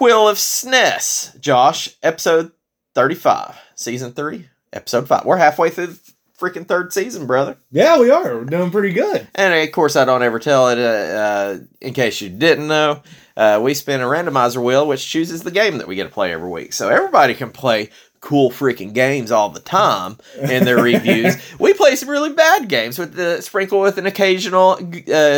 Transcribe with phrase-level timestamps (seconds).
[0.00, 2.52] Wheel of SNES, Josh, episode
[2.94, 5.24] 35, season 3, episode 5.
[5.24, 7.56] We're halfway through the freaking third season, brother.
[7.72, 8.38] Yeah, we are.
[8.38, 9.26] We're doing pretty good.
[9.34, 13.02] And of course, I don't ever tell it, uh, uh, in case you didn't know.
[13.36, 16.32] Uh, we spin a randomizer wheel, which chooses the game that we get to play
[16.32, 16.72] every week.
[16.72, 17.90] So everybody can play
[18.20, 21.36] cool freaking games all the time in their reviews.
[21.60, 24.78] We play some really bad games with the sprinkle with an occasional uh,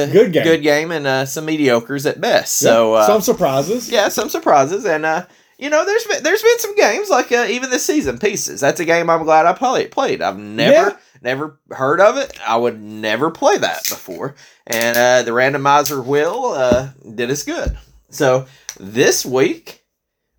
[0.07, 0.45] Good game.
[0.45, 2.59] good game, and uh, some mediocres at best.
[2.59, 3.91] So uh, some surprises.
[3.91, 5.27] yeah, some surprises, and uh,
[5.59, 8.61] you know, there's been there's been some games like uh, even this season, Pieces.
[8.61, 10.23] That's a game I'm glad I play, played.
[10.23, 10.97] I've never Yeah.
[11.23, 12.33] never heard of it.
[12.47, 14.35] I would never play that before,
[14.67, 17.77] and uh, the randomizer will uh, did us good.
[18.09, 18.47] So
[18.79, 19.85] this week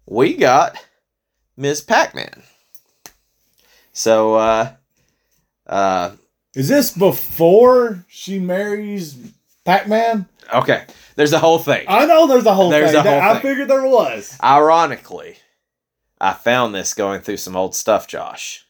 [0.08, 0.76] we got
[1.62, 1.82] Ms.
[1.82, 2.42] Pac-Man.
[3.94, 4.72] So uh,
[5.68, 6.12] uh,
[6.56, 9.16] Is this before she marries
[9.64, 10.26] Pac-Man?
[10.54, 10.86] okay,
[11.16, 11.86] there's a whole thing.
[11.88, 13.00] I know there's a whole There's thing.
[13.06, 13.42] a whole I thing.
[13.44, 14.38] figured there was.
[14.44, 15.38] Ironically,
[16.20, 18.66] I found this going through some old stuff, Josh.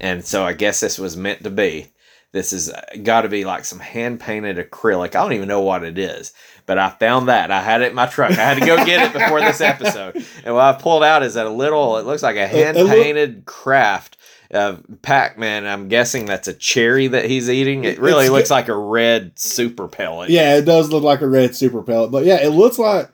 [0.00, 1.92] And so I guess this was meant to be.
[2.32, 5.08] This has got to be like some hand painted acrylic.
[5.16, 6.32] I don't even know what it is,
[6.70, 7.50] but I found that.
[7.50, 8.30] I had it in my truck.
[8.30, 10.24] I had to go get it before this episode.
[10.44, 13.44] And what I pulled out is that a little, it looks like a hand painted
[13.44, 14.16] craft
[14.52, 15.66] of Pac Man.
[15.66, 17.82] I'm guessing that's a cherry that he's eating.
[17.82, 20.30] It really It's- looks like a red super pellet.
[20.30, 23.08] Yeah, it does look like a red super pellet, but yeah, it looks like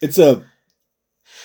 [0.00, 0.42] it's a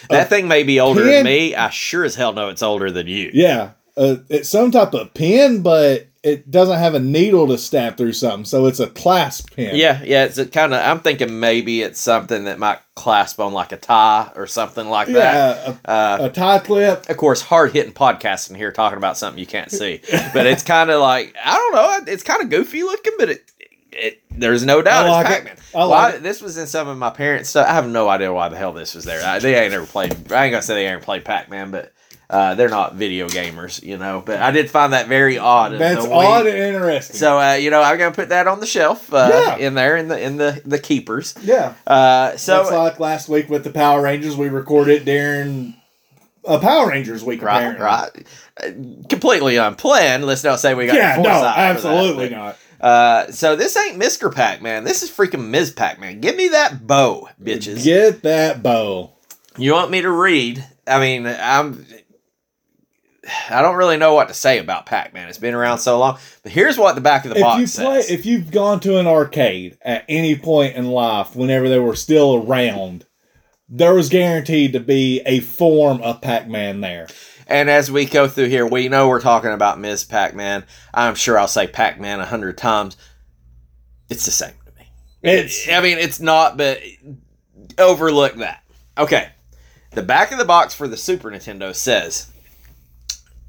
[0.10, 1.54] That thing may be older than me.
[1.54, 3.30] I sure as hell know it's older than you.
[3.34, 7.98] yeah, uh, it's some type of pin, but it doesn't have a needle to stab
[7.98, 9.76] through something, so it's a clasp pin.
[9.76, 10.26] Yeah, yeah.
[10.26, 10.80] It's kind of.
[10.82, 15.08] I'm thinking maybe it's something that might clasp on like a tie or something like
[15.08, 15.68] that.
[15.68, 17.10] yeah, Uh, a, a tie clip.
[17.10, 20.00] of course, hard hitting podcasting here, talking about something you can't see,
[20.34, 21.74] but it's kind of like I don't
[22.08, 22.12] know.
[22.14, 23.52] It's kind of goofy looking, but it.
[23.94, 25.36] It, there's no doubt like it's.
[25.36, 25.56] Pac-Man.
[25.76, 26.24] I like Why- it.
[26.24, 27.68] This was in some of my parents' stuff.
[27.68, 29.22] I have no idea why the hell this was there.
[29.22, 30.14] I, they ain't ever played.
[30.32, 31.92] I ain't gonna say they ain't played Pac-Man, but
[32.32, 34.24] uh, they're not video gamers, you know.
[34.26, 35.74] But I did find that very odd.
[35.74, 37.18] That's odd and interesting.
[37.18, 39.58] So uh, you know, I'm gonna put that on the shelf uh, Yeah.
[39.68, 41.36] in there in the in the the keepers.
[41.44, 45.76] yeah, Uh, so like last week with the Power Rangers, we recorded during
[46.46, 47.42] a Power Rangers week.
[47.44, 47.86] right, apparently.
[47.86, 48.26] right,
[48.64, 50.26] uh, completely unplanned.
[50.26, 52.58] Let's not say we got Yeah, no, for that, absolutely but, not.
[52.80, 54.84] Uh, so this ain't Mister Pac-Man.
[54.86, 55.72] This is freaking Ms.
[55.74, 56.20] Pac-Man.
[56.20, 57.84] Give me that bow, bitches.
[57.84, 59.12] Get that bow.
[59.58, 60.66] You want me to read?
[60.88, 61.86] I mean, I'm.
[63.50, 65.30] I don't really know what to say about Pac-Man.
[65.30, 67.84] It's been around so long, but here's what the back of the if box you
[67.84, 68.12] play, says.
[68.12, 72.36] if you've gone to an arcade at any point in life, whenever they were still
[72.36, 73.06] around,
[73.70, 77.08] there was guaranteed to be a form of Pac-Man there.
[77.52, 80.06] And as we go through here, we know we're talking about Ms.
[80.06, 80.64] Pac Man.
[80.94, 82.96] I'm sure I'll say Pac Man a hundred times.
[84.10, 84.90] It's the same to me.
[85.22, 86.80] It's I mean, it's not, but
[87.78, 88.64] overlook that.
[88.98, 89.30] Okay.
[89.92, 92.31] The back of the box for the Super Nintendo says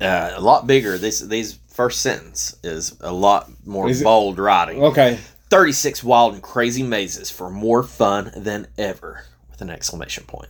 [0.03, 0.99] uh, a lot bigger.
[0.99, 4.83] This these first sentence is a lot more Is it- bold writing.
[4.83, 5.19] okay.
[5.51, 10.49] 36 wild and crazy mazes for more fun than ever with an exclamation point.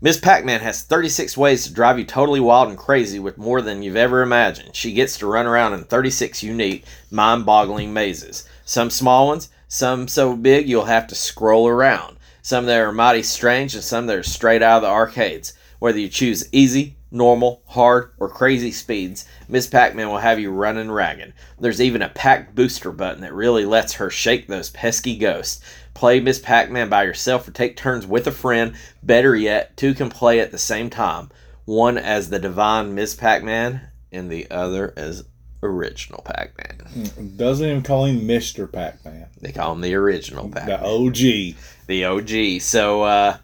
[0.00, 0.18] Ms.
[0.18, 3.96] Pac-Man has 36 ways to drive you totally wild and crazy with more than you've
[3.96, 4.74] ever imagined.
[4.76, 8.46] She gets to run around in 36 unique, mind-boggling mazes.
[8.64, 12.16] Some small ones, some so big you'll have to scroll around.
[12.42, 15.52] Some that are mighty strange and some that are straight out of the arcades.
[15.78, 20.90] Whether you choose easy, normal, hard, or crazy speeds, Miss Pac-Man will have you running
[20.90, 21.32] ragged.
[21.58, 25.60] There's even a pack booster button that really lets her shake those pesky ghosts.
[25.94, 28.74] Play Miss Pac-Man by yourself or take turns with a friend.
[29.02, 31.30] Better yet, two can play at the same time.
[31.64, 35.24] One as the divine Miss Pac-Man and the other as
[35.62, 37.36] original Pac-Man.
[37.36, 39.26] Doesn't even call him Mister Pac-Man.
[39.40, 40.80] They call him the original Pac-Man.
[40.80, 41.56] The OG.
[41.86, 42.60] the OG.
[42.60, 43.38] So, uh,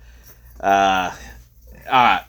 [0.61, 1.15] uh,
[1.91, 2.21] uh,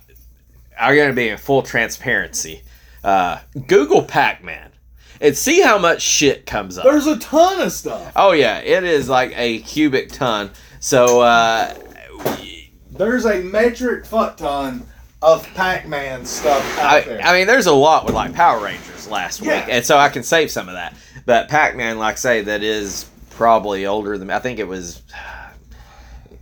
[0.84, 2.62] I'm going to be in full transparency.
[3.04, 4.72] Uh, Google Pac Man
[5.22, 6.84] and see how much shit comes up.
[6.84, 8.12] There's a ton of stuff.
[8.16, 10.52] Oh, yeah, it is like a cubic ton.
[10.80, 11.74] So, uh,
[12.92, 14.86] There's a metric fuck ton
[15.22, 17.22] of Pac-Man stuff out I, there.
[17.22, 19.60] I mean, there's a lot with like Power Rangers last Yeah.
[19.66, 20.96] week, and so I can save some of that.
[21.26, 25.02] But Pac Man, like I say, that is probably older than I think it was.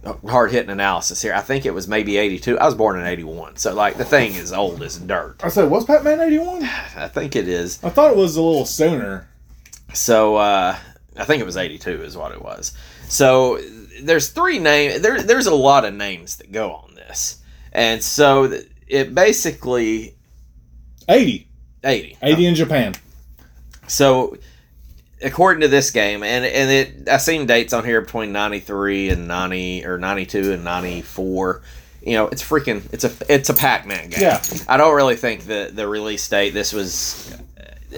[0.03, 1.33] Hard hitting analysis here.
[1.33, 2.57] I think it was maybe 82.
[2.57, 3.57] I was born in 81.
[3.57, 5.35] So, like, the thing is old as dirt.
[5.43, 6.63] I said, what's Pac-Man 81?
[6.95, 7.83] I think it is.
[7.83, 9.27] I thought it was a little sooner.
[9.93, 10.75] So, uh,
[11.17, 12.75] I think it was 82 is what it was.
[13.09, 13.59] So,
[14.01, 15.01] there's three names.
[15.01, 17.39] There, there's a lot of names that go on this.
[17.71, 18.51] And so,
[18.87, 20.15] it basically
[21.07, 21.47] 80.
[21.83, 22.17] 80.
[22.23, 22.95] 80 in Japan.
[23.87, 24.35] So,
[25.23, 29.09] according to this game, and and it, I seen dates on here between ninety three
[29.09, 31.61] and ninety or ninety two and ninety four.
[32.01, 34.21] you know, it's freaking it's a it's a Pac-Man game.
[34.21, 34.41] Yeah.
[34.67, 37.35] I don't really think that the release date this was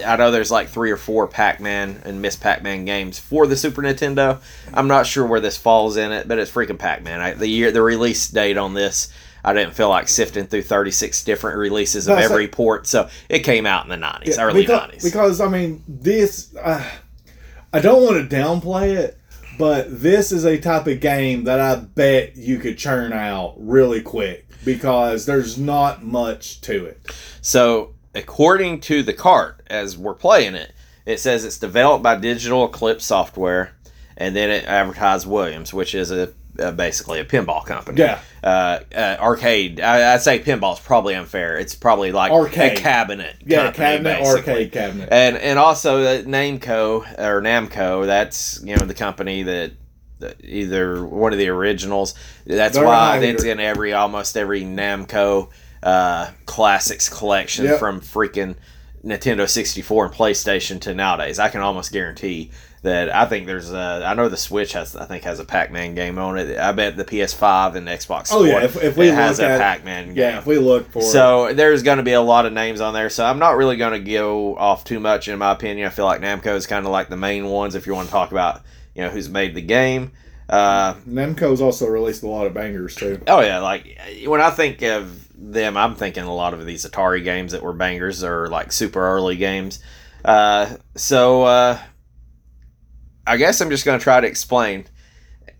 [0.04, 3.80] I know there's like three or four Pac-Man and Miss Pac-Man games for the Super
[3.80, 4.40] Nintendo.
[4.72, 7.20] I'm not sure where this falls in it, but it's freaking Pac-Man.
[7.20, 9.12] I, the year the release date on this
[9.46, 13.10] I didn't feel like sifting through 36 different releases of That's every like- port, so
[13.28, 15.02] it came out in the 90s, Yeah, early because, 90s.
[15.04, 16.82] Because I mean, this uh,
[17.74, 19.18] I don't want to downplay it,
[19.58, 24.00] but this is a type of game that I bet you could churn out really
[24.00, 27.12] quick because there's not much to it.
[27.40, 30.72] So, according to the cart, as we're playing it,
[31.04, 33.74] it says it's developed by Digital Eclipse Software,
[34.16, 37.98] and then it advertised Williams, which is a, uh basically a pinball company.
[38.00, 38.20] Yeah.
[38.42, 39.80] Uh, uh, arcade.
[39.80, 41.58] I, I'd say pinball's probably unfair.
[41.58, 42.78] It's probably like Arcade.
[42.78, 43.36] a cabinet.
[43.44, 44.52] Yeah, company, cabinet, basically.
[44.52, 45.08] arcade cabinet.
[45.12, 48.06] And and also uh, Namco or Namco.
[48.06, 49.72] That's you know the company that.
[50.20, 52.14] that Either one of the originals.
[52.46, 55.50] That's They're why it's in every almost every Namco
[55.82, 57.78] uh, classics collection Yep.
[57.78, 58.54] from freaking
[59.04, 61.38] Nintendo 64 and PlayStation to nowadays.
[61.38, 62.52] I can almost guarantee
[62.84, 65.94] that I think there's a, I know the Switch has I think has a Pac-Man
[65.94, 66.58] game on it.
[66.58, 69.48] I bet the PS5 and the Xbox Oh, yeah, if- if we it has a
[69.48, 70.16] at- Pac-Man game.
[70.16, 72.94] yeah, if we look for So there's going to be a lot of names on
[72.94, 73.10] there.
[73.10, 75.86] So I'm not really going to go off too much in my opinion.
[75.86, 78.12] I feel like Namco is kind of like the main ones if you want to
[78.12, 78.60] talk about
[78.94, 80.12] you know who's made the game.
[80.48, 83.18] Uh, Namco's also released a lot of bangers too.
[83.26, 87.24] oh yeah, like when I think of them, I'm thinking a lot of these Atari
[87.24, 89.78] games that were bangers or like super early games.
[90.22, 91.78] Uh, so uh,
[93.26, 94.86] I guess I'm just going to try to explain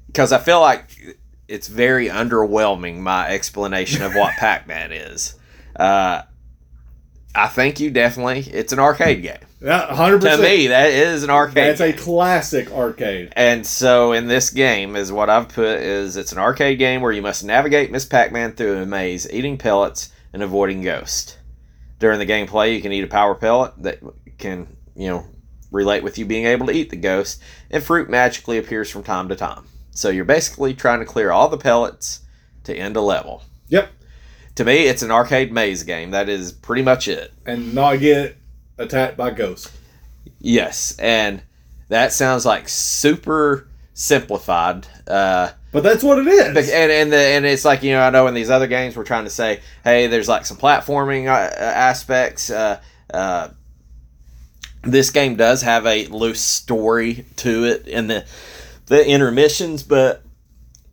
[0.07, 1.17] because I feel like
[1.49, 5.35] it's very underwhelming my explanation of what Pac-Man is.
[5.77, 6.23] Uh,
[7.35, 9.39] I think you definitely it's an arcade game.
[9.61, 10.43] Yeah, hundred percent.
[10.43, 11.79] To me, that is an arcade.
[11.79, 13.33] That's a classic arcade.
[13.35, 17.13] And so in this game is what I've put is it's an arcade game where
[17.13, 21.39] you must navigate Miss Pac-Man through a maze, eating pellets and avoiding ghosts.
[21.99, 24.01] During the gameplay, you can eat a power pellet that
[24.39, 25.27] can, you know,
[25.71, 27.41] relate with you being able to eat the ghost,
[27.71, 29.67] and fruit magically appears from time to time.
[29.91, 32.21] So you're basically trying to clear all the pellets
[32.65, 33.43] to end a level.
[33.69, 33.91] Yep,
[34.57, 36.11] To me, it's an arcade maze game.
[36.13, 37.33] That is pretty much it.
[37.47, 38.37] and not get
[38.79, 39.71] attacked by ghosts.
[40.41, 41.43] Yes, and
[41.89, 44.87] that sounds like super simplified.
[45.07, 46.71] Uh, But that's what it is.
[46.71, 49.05] And and the and it's like you know I know in these other games we're
[49.05, 52.51] trying to say hey there's like some platforming uh, aspects.
[52.51, 52.81] Uh,
[53.13, 53.49] uh,
[54.87, 58.25] this game does have a loose story to it in the
[58.87, 60.23] the intermissions, but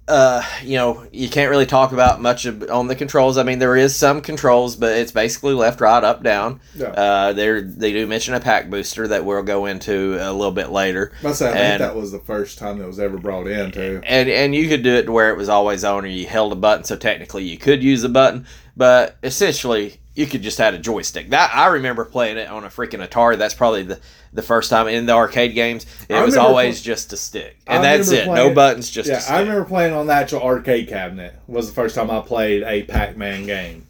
[0.08, 3.38] uh, you know you can't really talk about much of, on the controls.
[3.38, 6.60] I mean there is some controls, but it's basically left, right, up, down.
[6.76, 6.88] Yeah.
[6.88, 10.70] Uh, they they do mention a pack booster that we'll go into a little bit
[10.70, 11.14] later.
[11.24, 14.02] I say, I think that was the first time that was ever brought in too.
[14.04, 16.52] and and you could do it to where it was always on or you held
[16.52, 18.46] a button so technically you could use the button
[18.76, 21.30] but essentially you could just add a joystick.
[21.30, 23.38] That i remember playing it on a freaking atari.
[23.38, 24.00] That's probably the
[24.34, 25.86] the first time in the arcade games.
[26.10, 27.58] It was always just a stick.
[27.68, 28.28] And I that's it.
[28.28, 31.36] No buttons just a Yeah, I remember playing on the actual arcade cabinet.
[31.48, 33.88] Was the first time I played a Pac-Man game.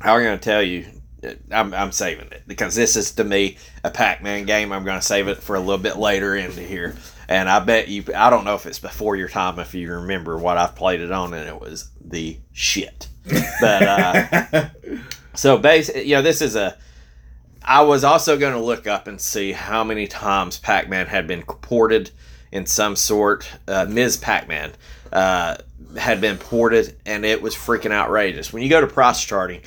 [0.00, 0.86] i'm going to tell you
[1.50, 4.72] I'm, I'm saving it because this is to me a pac-man game.
[4.72, 6.96] I'm going to save it for a little bit later into here.
[7.28, 10.38] And i bet you i don't know if it's before your time if you remember
[10.38, 13.08] what i've played it on and it was the shit.
[13.60, 14.68] But uh
[15.38, 16.76] So basically, you know, this is a.
[17.62, 21.42] I was also going to look up and see how many times Pac-Man had been
[21.42, 22.10] ported
[22.50, 23.48] in some sort.
[23.68, 24.16] Uh, Ms.
[24.16, 24.72] Pac-Man
[25.12, 25.58] uh,
[25.96, 28.52] had been ported, and it was freaking outrageous.
[28.52, 29.60] When you go to price charting,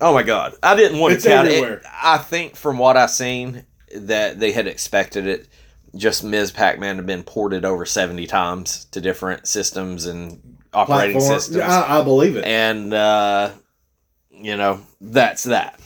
[0.00, 1.78] oh my god, I didn't want It's to count everywhere.
[1.78, 1.82] it.
[2.00, 3.64] I think from what I seen
[3.96, 5.48] that they had expected it.
[5.96, 6.52] Just Ms.
[6.52, 11.40] Pac-Man had been ported over seventy times to different systems and operating Platform.
[11.40, 12.44] systems I, I believe it.
[12.44, 13.50] and uh,
[14.44, 15.80] you know that's that.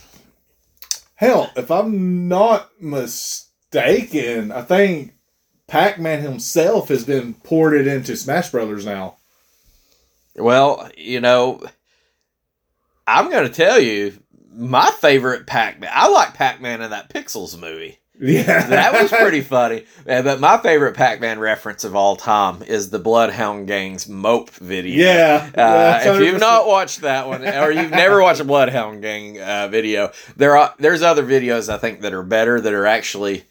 [1.15, 5.15] Hell, if I'm not mistaken, I think
[5.67, 9.17] Pac-Man himself has been ported into Smash Brothers now.
[10.35, 11.61] Well, you know,
[13.07, 14.13] I'm going to tell you
[14.51, 15.91] my favorite Pac-Man.
[15.93, 17.99] I like Pac-Man in that Pixels movie.
[18.19, 19.85] Yeah, That was pretty funny.
[20.07, 25.05] Uh, But my favorite Pac-Man reference of all time is the Bloodhound Gang's Mope video.
[25.05, 29.39] Yeah, Uh, if you've not watched that one, or you've never watched a Bloodhound Gang
[29.41, 33.45] uh, video, there are there's other videos I think that are better that are actually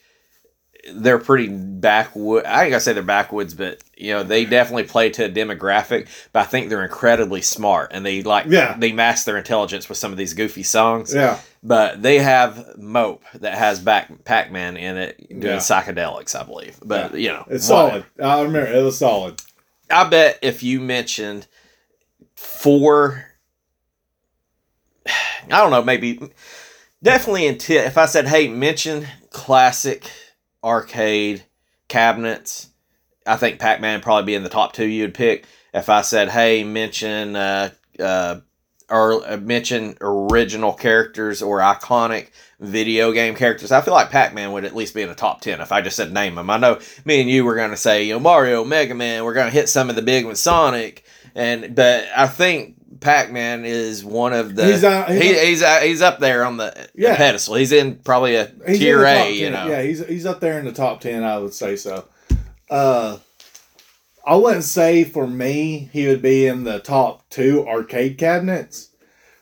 [0.93, 2.45] they're pretty backwood.
[2.45, 6.09] I ain't gonna say they're backwoods, but you know they definitely play to a demographic.
[6.33, 8.77] But I think they're incredibly smart, and they like Yeah.
[8.79, 11.15] they mask their intelligence with some of these goofy songs.
[11.15, 15.57] yeah, But they have Mope that has back Pac-Man in it doing Yeah.
[15.59, 16.77] psychedelics, I believe.
[16.85, 18.05] But you know, it's whatever.
[18.19, 18.29] solid.
[18.39, 19.41] I remember it was solid.
[19.91, 21.47] I bet if you mentioned
[22.35, 23.25] for
[25.07, 26.21] I don't know, maybe
[27.03, 27.87] definitely intent.
[27.87, 30.11] If I said, "Hey, mention classic
[30.63, 31.45] arcade
[31.89, 32.69] cabinets,"
[33.27, 35.47] I think Pac-Man probably be in the top two you'd pick.
[35.75, 38.41] If I said, "Hey, mention uh, uh,
[38.89, 44.65] or uh, mention original characters or iconic video game characters," I feel like Pac-Man would
[44.65, 46.51] at least be in the top ten if I just said name them.
[46.51, 49.25] I know me and you were going to say, you know, Mario, Mega Man.
[49.25, 53.65] We're going to hit some of the big ones, Sonic, and but I think Pac-Man
[53.65, 56.89] is one of the He's, uh, he's- he, he's uh, he's up there on the
[56.95, 57.17] Yeah.
[57.17, 57.55] pedestal.
[57.57, 59.67] He's in probably a He's tier A, you know.
[59.69, 61.23] Yeah, he's he's up there in the top ten.
[61.25, 62.05] I would say so.
[62.71, 63.19] Uh,
[64.27, 68.89] I wouldn't say for me he would be in the top two arcade cabinets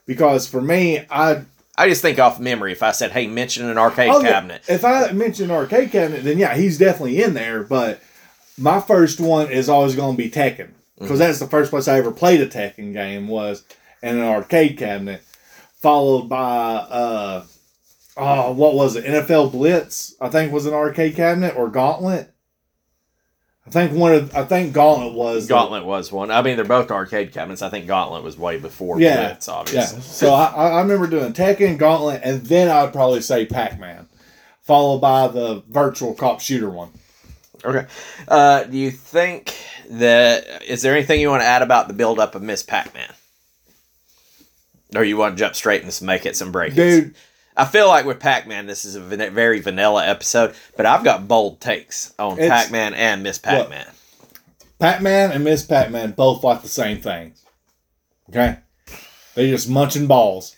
[0.06, 1.42] because for me, I
[1.78, 2.72] I just think off memory.
[2.72, 6.38] If I said, "Hey, mention an arcade Oh, cabinet," If I mention arcade cabinet, then
[6.38, 7.62] yeah, he's definitely in there.
[7.64, 8.00] But
[8.56, 11.98] my first one is always going to be Tekken because that's the first place I
[11.98, 13.64] ever played a Tekken game was
[14.02, 15.22] in an arcade cabinet,
[15.80, 17.44] followed by uh,
[18.16, 19.04] oh, what was it?
[19.04, 22.32] NFL Blitz, I think was an arcade cabinet or Gauntlet.
[23.66, 26.30] I think one of I think Gauntlet was the- Gauntlet was one.
[26.30, 27.62] I mean, they're both arcade cabinets.
[27.62, 29.32] I think Gauntlet was way before Yeah.
[29.34, 33.44] Blitz, Yeah, so I, I I remember doing Tekken, Gauntlet, and then I'd probably say
[33.44, 34.06] Pac Man,
[34.62, 36.90] followed by the Virtua Cop shooter one.
[37.66, 37.86] Okay.
[38.28, 39.56] Uh, do you think
[39.90, 43.12] that is there anything you want to add about the build up of Miss Pac-Man?
[44.94, 46.74] Or you want to jump straight and just make it some break?
[46.74, 47.14] Dude,
[47.56, 51.26] I feel like with Pac-Man, this is a van- very vanilla episode, but I've got
[51.26, 53.86] bold takes on It's- Pac-Man and Miss Pac-Man.
[54.78, 57.32] Pac Man and Miss Pac Man both like the same thing.
[58.28, 58.58] Okay?
[59.34, 60.54] They're just munching balls.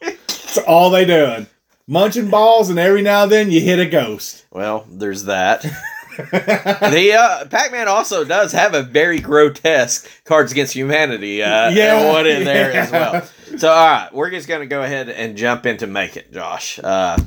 [0.00, 1.46] That's all they doing.
[1.86, 4.44] Munching balls, and every now and then you hit a ghost.
[4.50, 5.64] Well, there's that.
[6.18, 12.26] the uh, Pac-Man also does have a very grotesque Cards Against Humanity uh, Yeah, one
[12.26, 12.80] in there yeah.
[12.82, 13.28] as well.
[13.58, 16.78] So, all right, we're just going to go ahead and jump into Make It, Josh.
[16.78, 17.18] Uh,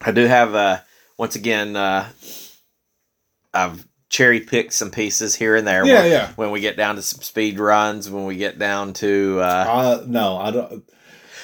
[0.00, 0.78] I do have, uh,
[1.18, 2.08] once again, uh,
[3.52, 5.84] I've cherry picked some pieces here and there.
[5.84, 6.32] Yeah, when, yeah.
[6.36, 10.04] When we get down to some speed runs, when we get down to, uh, Uh,
[10.06, 10.84] no, I don't.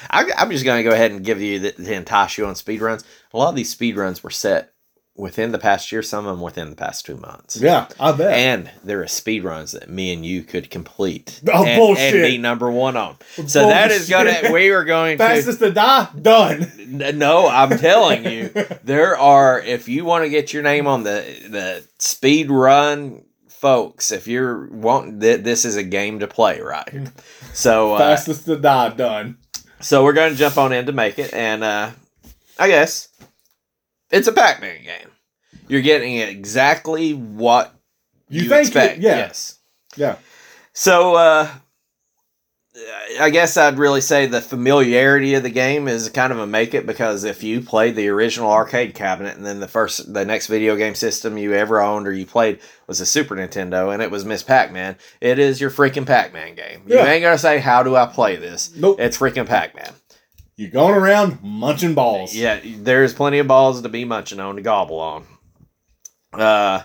[0.08, 2.54] I, I'm just going to go ahead and give you the, to entice you on
[2.54, 3.04] speed runs.
[3.32, 4.72] A lot of these speed runs were set
[5.20, 7.56] within the past year, some of them within the past two months.
[7.60, 8.32] Yeah, I bet.
[8.32, 12.14] And there are speed runs that me and you could complete Oh, and, bullshit.
[12.14, 13.16] and be number one on.
[13.46, 14.46] So that is going Bullshit.
[14.46, 16.72] to, we are going to, Fastest to die, done.
[17.18, 18.48] No, I'm telling you,
[18.82, 24.10] there are, if you want to get your name on the, the speed run folks,
[24.10, 27.12] if you're wanting, th- this is a game to play right here.
[27.52, 29.36] So, uh, Fastest to die, done.
[29.80, 31.90] so we're going to jump on in to make it, and uh,
[32.58, 33.08] I guess
[34.10, 35.09] it's a Pac-Man game.
[35.70, 37.74] You're getting exactly what
[38.28, 38.98] You you, think it- expect.
[39.00, 39.16] yeah.
[39.16, 39.58] Yes.
[39.96, 40.16] Yeah.
[40.72, 41.48] So uh,
[43.20, 46.72] I guess I'd really say the familiarity of the game is kind of a make
[46.72, 50.46] it because if you played the original arcade cabinet and then the first the next
[50.46, 54.10] video game system you ever owned or you played was a Super Nintendo and it
[54.10, 56.82] was Miss Pac-Man, it is your freaking Pac-Man game.
[56.86, 58.74] You ain't gonna say how do I play this?
[58.76, 59.00] Nope.
[59.00, 59.92] It's freaking Pac-Man.
[60.56, 62.34] You're going around munching balls.
[62.34, 65.24] Yeah, there's plenty of balls to be munching on to gobble on.
[66.32, 66.82] Uh,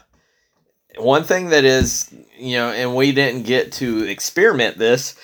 [0.98, 5.16] one thing that is, you know, and we didn't get to experiment this.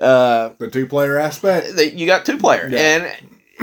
[0.00, 1.76] Uh, The two player aspect.
[1.76, 2.78] that you got two player, Yeah.
[2.78, 3.12] and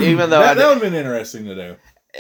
[0.06, 1.76] even though that, that would have been interesting to do.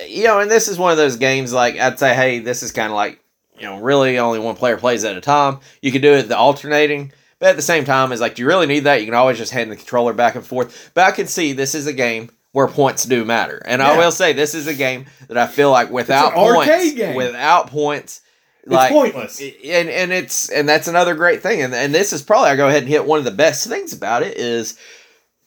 [0.08, 2.72] you know, and this is one of those games like I'd say, hey, this is
[2.72, 3.20] kind of like
[3.58, 5.60] you know, really only one player plays at a time.
[5.82, 8.48] You could do it the alternating, but at the same time, is like, do you
[8.48, 9.00] really need that?
[9.00, 10.92] You can always just hand the controller back and forth.
[10.94, 14.12] But I can see this is a game where points do matter, and I will
[14.12, 17.16] say this is a game that I feel like without points, game.
[17.16, 18.22] without points,
[18.64, 19.40] It's like pointless.
[19.40, 21.62] and and it's and that's another great thing.
[21.62, 23.94] And and this is probably I go ahead and hit one of the best things
[23.94, 24.78] about it is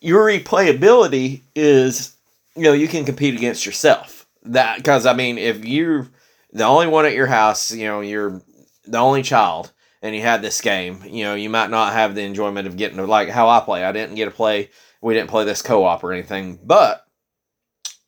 [0.00, 2.14] your replayability is
[2.56, 4.26] you know you can compete against yourself.
[4.44, 6.06] That because I mean if you're
[6.52, 8.40] the only one at your house you know you're
[8.86, 9.70] the only child
[10.02, 12.96] and you had this game you know you might not have the enjoyment of getting
[12.98, 13.84] to like how I play.
[13.84, 14.70] I didn't get to play
[15.02, 17.04] we didn't play this co-op or anything but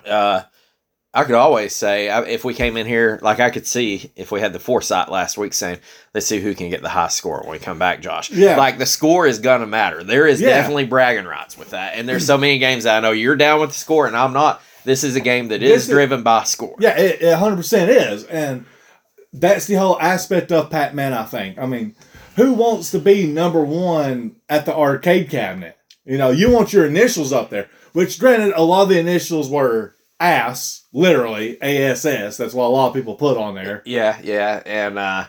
[0.06, 0.42] uh
[1.14, 4.40] I could always say if we came in here, like I could see if we
[4.40, 5.78] had the foresight last week saying,
[6.14, 8.30] let's see who can get the high score when we come back, Josh.
[8.30, 8.56] Yeah.
[8.56, 10.02] Like the score is going to matter.
[10.02, 10.49] There is Yeah.
[10.49, 11.96] definitely bragging rights with that.
[11.99, 14.32] And there's so many games that I know you're down with the score and I'm
[14.32, 14.62] not.
[14.84, 16.76] This is a game that is, is is- driven by score.
[16.80, 18.25] Yeah, it, it 100% is.
[18.25, 18.64] And
[19.34, 21.58] that's the whole aspect of Pac Man, I think.
[21.58, 21.94] I mean,
[22.37, 25.76] who wants to be number one at the arcade cabinet?
[26.04, 29.49] You know, you want your initials up there, which, granted, a lot of the initials
[29.49, 32.37] were ass, literally, ASS.
[32.37, 33.82] That's what a lot of people put on there.
[33.85, 35.26] Yeah, yeah, and uh,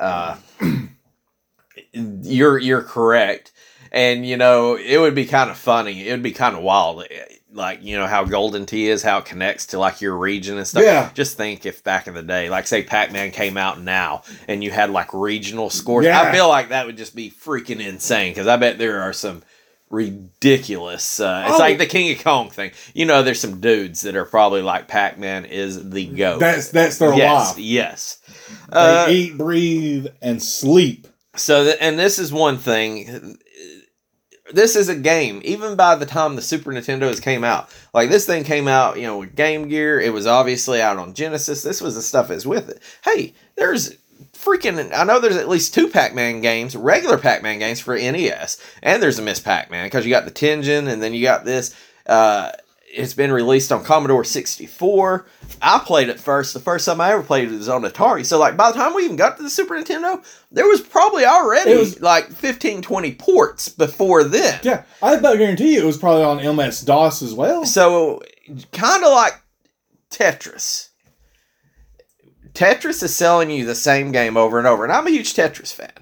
[0.00, 0.36] uh,
[1.92, 3.52] you're you're correct,
[3.90, 6.08] and you know it would be kind of funny.
[6.08, 7.04] It would be kind of wild,
[7.52, 10.66] like you know how Golden Tee is, how it connects to like your region and
[10.66, 10.82] stuff.
[10.82, 11.10] Yeah.
[11.14, 14.64] Just think if back in the day, like say Pac Man came out now, and
[14.64, 16.06] you had like regional scores.
[16.06, 16.20] Yeah.
[16.20, 19.42] I feel like that would just be freaking insane because I bet there are some
[19.92, 21.20] ridiculous.
[21.20, 21.58] Uh, it's Oh.
[21.58, 22.72] like the King of Kong thing.
[22.94, 26.40] You know, there's some dudes that are probably like Pac Man is the goat.
[26.40, 27.58] That's that's their yes, life.
[27.58, 28.18] yes.
[28.72, 31.06] They Uh, eat, breathe, and sleep.
[31.36, 33.38] so, th- and this is one thing.
[34.52, 35.40] This is a game.
[35.44, 39.04] Even by the time the Super Nintendo's came out, like this thing came out, you
[39.04, 39.98] know, with Game Gear.
[40.00, 41.62] It was obviously out on Genesis.
[41.62, 42.82] This was the stuff that's with it.
[43.04, 43.94] Hey, there's
[44.44, 44.92] freaking.
[44.92, 49.18] I know there's at least two Pac-Man games, regular Pac-Man games for NES, and there's
[49.18, 51.74] a Miss Pac-Man because you got the Tengen, and then you got this.
[52.06, 52.50] Uh,
[52.94, 55.26] it's been released on Commodore 64.
[55.62, 56.52] I played it first.
[56.52, 58.26] The first time I ever played it was on Atari.
[58.26, 61.24] So, like, by the time we even got to the Super Nintendo, there was probably
[61.24, 64.60] already was- like 15, 20 ports before then.
[64.62, 67.64] Yeah, I about guarantee you it was probably on MS DOS as well.
[67.64, 68.20] So,
[68.72, 69.40] kind of like
[70.10, 70.88] Tetris.
[72.54, 74.84] Tetris is selling you the same game over and over.
[74.84, 75.92] And I'm a huge Tetris fan.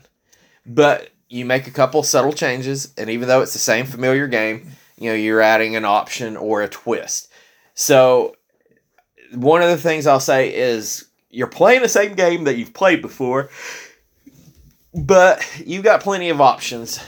[0.66, 4.72] But you make a couple subtle changes, and even though it's the same familiar game,
[4.98, 7.30] you know, you're adding an option or a twist.
[7.74, 8.36] So,
[9.32, 13.00] one of the things I'll say is you're playing the same game that you've played
[13.00, 13.48] before,
[14.92, 17.00] but you've got plenty of options.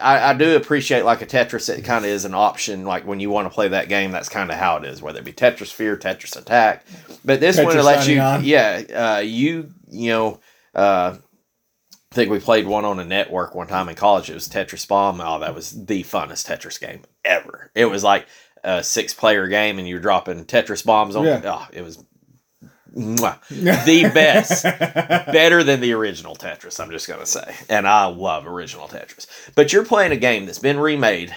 [0.00, 1.68] I, I do appreciate like a Tetris.
[1.68, 2.84] It kind of is an option.
[2.84, 5.02] Like when you want to play that game, that's kind of how it is.
[5.02, 6.84] Whether it be Tetris Sphere, Tetris Attack,
[7.24, 8.44] but this one Tetris it lets you, 99.
[8.44, 10.40] yeah, uh, you you know,
[10.74, 11.16] uh,
[12.12, 14.30] I think we played one on a network one time in college.
[14.30, 15.20] It was Tetris Bomb.
[15.20, 17.70] Oh, that was the funnest Tetris game ever.
[17.74, 18.26] It was like
[18.64, 21.24] a six player game, and you're dropping Tetris bombs on.
[21.24, 21.40] Yeah.
[21.44, 22.04] Oh, it was
[22.96, 23.38] mwah,
[23.84, 27.54] the best better than the original Tetris, I'm just to say.
[27.68, 29.26] And I love original Tetris.
[29.54, 31.34] But you're playing a game that's been remade,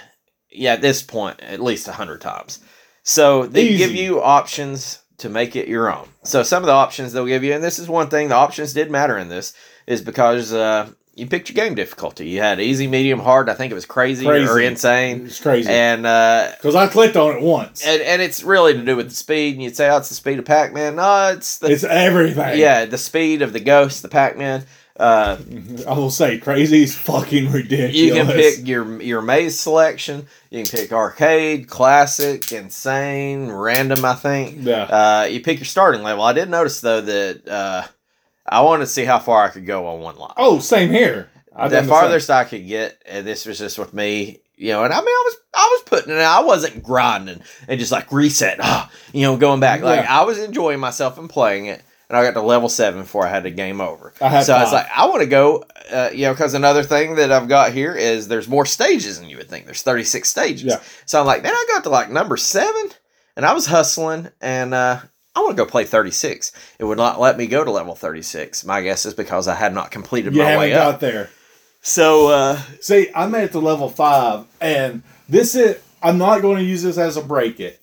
[0.50, 2.60] yeah, at this point, at least a 100 times.
[3.04, 3.78] So they Easy.
[3.78, 6.08] give you options to make it your own.
[6.24, 8.74] So some of the options they'll give you, and this is one thing, the options
[8.74, 9.54] did matter in this,
[9.86, 12.28] is because uh, you picked your game difficulty.
[12.30, 13.50] You had easy, medium, hard.
[13.50, 15.26] I think it was crazy, or insane.
[15.28, 17.86] It's crazy And uh, because I clicked on it once.
[17.86, 19.56] and and it's really to do with the speed.
[19.56, 22.58] And you'd say, "Oh, it's the speed of Pac-Man." No, it's the it's everything.
[22.60, 24.66] yeah, the speed of the ghost, the Pac-Man.
[25.00, 25.38] Uh,
[25.88, 27.96] I will say crazy is fucking ridiculous.
[27.96, 30.28] you can pick your your maze selection.
[30.50, 34.04] You can pick arcade, classic, insane, random.
[34.04, 34.58] I think.
[34.60, 34.84] Yeah.
[34.84, 36.24] Uh, you pick your starting level.
[36.24, 37.84] I did notice though that uh,
[38.50, 40.34] I wanted to see how far I could go on one line.
[40.38, 41.30] Oh, same here.
[41.56, 44.70] I've the done the farthest I could get, and this was just with me, you
[44.70, 44.84] know.
[44.84, 46.20] And I mean, I was I was putting it.
[46.20, 48.60] I wasn't grinding and just like reset,
[49.14, 49.82] you know, going back.
[49.82, 50.20] Like Yeah.
[50.22, 51.84] I was enjoying myself and playing it.
[52.08, 54.16] And I got to level seven before I had to game over.
[54.20, 56.82] I had so I was like, I want to go, uh, you know, because another
[56.82, 59.66] thing that I've got here is there's more stages than you would think.
[59.66, 60.64] There's 36 stages.
[60.64, 60.82] Yeah.
[61.06, 62.90] So I'm like, man, I got to like number seven,
[63.36, 65.02] and I was hustling, and uh,
[65.40, 66.52] I want to go play 36.
[66.80, 68.66] It would not let me go to level 36.
[68.66, 71.00] My guess is because I had not completed You my haven't way got up.
[71.00, 71.30] there.
[71.82, 75.78] So uh, See, I made it to level five, and this is.
[76.04, 77.82] I'm not going to use this as a break it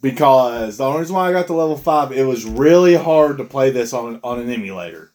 [0.00, 3.44] because the only reason why I got to level five, it was really hard to
[3.44, 5.10] play this on on an emulator.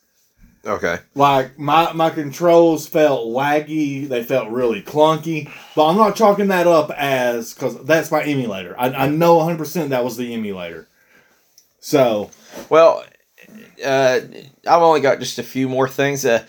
[0.65, 0.97] okay.
[1.15, 5.49] Like my my controls felt laggy, they felt really clunky.
[5.75, 8.75] But I'm not chalking that up as because that's my emulator.
[8.77, 10.87] I, I know 100 percent that was the emulator.
[11.83, 12.31] So
[12.69, 13.03] Well,
[13.85, 14.19] uh,
[14.65, 16.25] I've only got just a few more things.
[16.25, 16.45] Uh,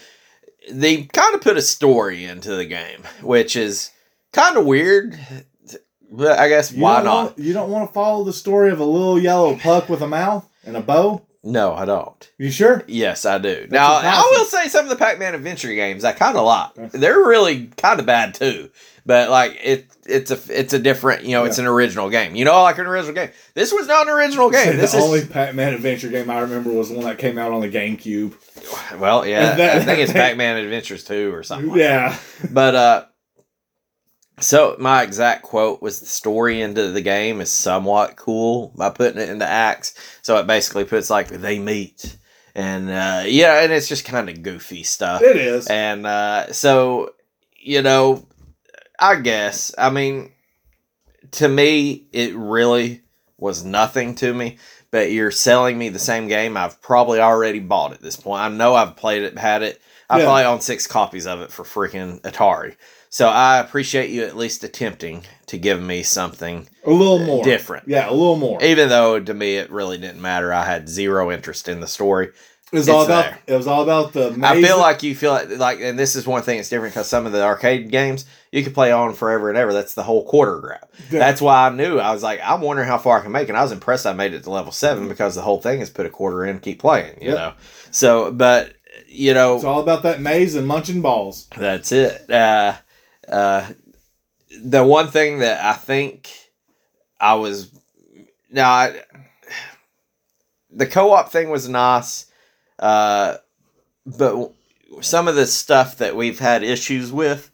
[0.70, 3.90] they kind of put a story into the game, which is
[4.32, 5.18] kind of weird.
[6.08, 7.24] But I guess you why not?
[7.24, 10.06] Want, you don't want to follow the story of a little yellow puck with a
[10.06, 11.26] mouth and a bow.
[11.46, 12.30] No, I don't.
[12.38, 12.82] You sure?
[12.86, 13.66] Yes, I do.
[13.70, 16.92] now, I will say some of the Pac-Man adventure games I kind of like.
[16.92, 18.70] They're really kind of bad too.
[19.06, 22.34] But like it, it's a it's a different you know it's an original game.
[22.34, 23.28] You know, like an original game.
[23.52, 24.72] This was not an original game.
[24.76, 27.52] the This is only Pac-Man adventure game I remember was the one that came out
[27.52, 28.98] on the GameCube.
[28.98, 29.54] well, yeah.
[29.56, 31.68] That- I think it's Pac-Man Adventures two or something.
[31.68, 32.18] Like Yeah.
[32.50, 33.04] But uh
[34.40, 39.20] so my exact quote was the story into the game is somewhat cool by putting
[39.20, 39.94] it into acts.
[40.22, 42.16] So it basically puts like they meet.
[42.54, 45.22] And uh yeah, and it's just kind of goofy stuff.
[45.22, 45.66] It is.
[45.68, 47.14] And uh so
[47.56, 48.26] you know,
[48.98, 50.32] I guess, I mean
[51.32, 53.02] to me it really
[53.38, 54.58] was nothing to me,
[54.90, 58.42] but you're selling me the same game I've probably already bought at this point.
[58.42, 59.80] I know I've played it, had it.
[60.10, 60.24] I Yeah.
[60.24, 62.76] probably own six copies of it for freaking Atari.
[63.14, 67.44] So I appreciate you at least attempting to give me something, A little more.
[67.44, 67.86] different.
[67.86, 68.60] Yeah, a little more.
[68.60, 70.52] even though to me it really didn't matter.
[70.52, 72.26] I had zero interest in the story.
[72.72, 73.38] It was It's all about there.
[73.46, 74.36] it was all about the.
[74.42, 77.06] I feel like you feel like, like, and this is one thing that's different because
[77.08, 79.72] some of the arcade games you can play on forever and ever.
[79.72, 80.80] That's the whole quarter grab.
[81.08, 81.20] Yeah.
[81.20, 83.56] That's why I knew I was like, I'm wondering how far I can make, and
[83.56, 86.04] I was impressed I made it to level seven because the whole thing is put
[86.04, 87.16] a quarter in, keep playing.
[87.22, 87.36] You Yep.
[87.36, 87.52] know,
[87.92, 88.72] so but
[89.06, 91.46] you know it's all about that maze and munching balls.
[91.56, 92.28] that's it.
[92.28, 92.74] Uh,
[93.28, 93.70] uh,
[94.62, 96.30] the one thing that I think
[97.20, 97.70] I was
[98.50, 99.00] now I,
[100.70, 102.26] the co-op thing was nice,
[102.78, 103.36] uh,
[104.06, 104.52] but
[105.00, 107.50] some of the stuff that we've had issues with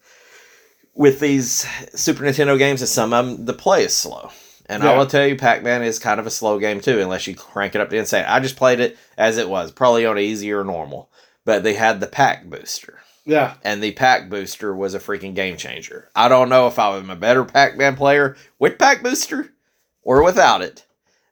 [0.94, 4.30] with these Super Nintendo games is some of them the play is slow.
[4.66, 7.26] And I will tell you, Pac Man is kind of a slow game too, unless
[7.26, 8.24] you crank it up to insane.
[8.28, 11.10] I just played it as it was, probably on easy or normal.
[11.44, 13.00] But they had the pack booster
[13.30, 16.08] Yeah, and the pack booster was a freaking game changer.
[16.16, 19.52] I don't know if I was a better Pac Man player with pack booster
[20.02, 20.84] or without it,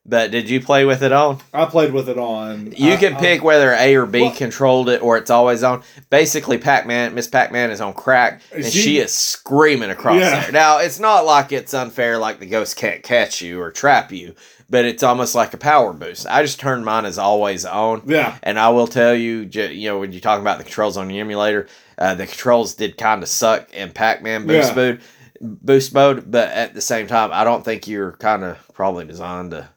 [0.07, 1.41] but did you play with it on?
[1.53, 2.73] I played with it on.
[2.77, 5.63] You I- can I- pick whether A or B Well- controlled it or it's always
[5.63, 5.83] on.
[6.11, 10.21] Basically, Pac Man, Miss Pac Man is on crack and She- she, is screaming across
[10.21, 10.41] Yeah.
[10.41, 10.53] there.
[10.53, 14.35] Now, it's not like it's unfair, like the ghost can't catch you or trap you,
[14.71, 16.27] but it's almost like a power boost.
[16.29, 18.03] I just turned mine as always on.
[18.07, 21.09] Yeah, And I will tell you, you know, when you talk about the controls on
[21.09, 21.67] the emulator,
[21.99, 24.75] uh, the controls did kind of suck in Pac-Man boost Yeah.
[24.75, 25.01] mode,
[25.41, 26.31] boost mode.
[26.31, 29.69] But at the same time, I don't think you're kind of probably designed to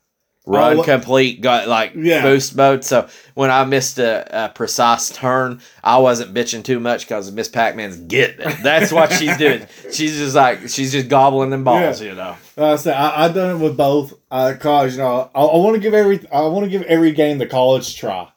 [0.48, 2.24] run Oh, complete got like Yeah.
[2.24, 2.84] boost mode.
[2.84, 7.48] So when I missed a, a precise turn, I wasn't bitching too much because Miss
[7.48, 8.58] Pac-Man's getting it.
[8.64, 9.68] That's what she's doing.
[9.92, 12.36] She's just like she's just gobbling them balls, you know.
[12.58, 14.14] I said I, I've done it with both.
[14.32, 17.12] Uh, cause you know I, I want to give every I want to give every
[17.12, 18.31] game the college try.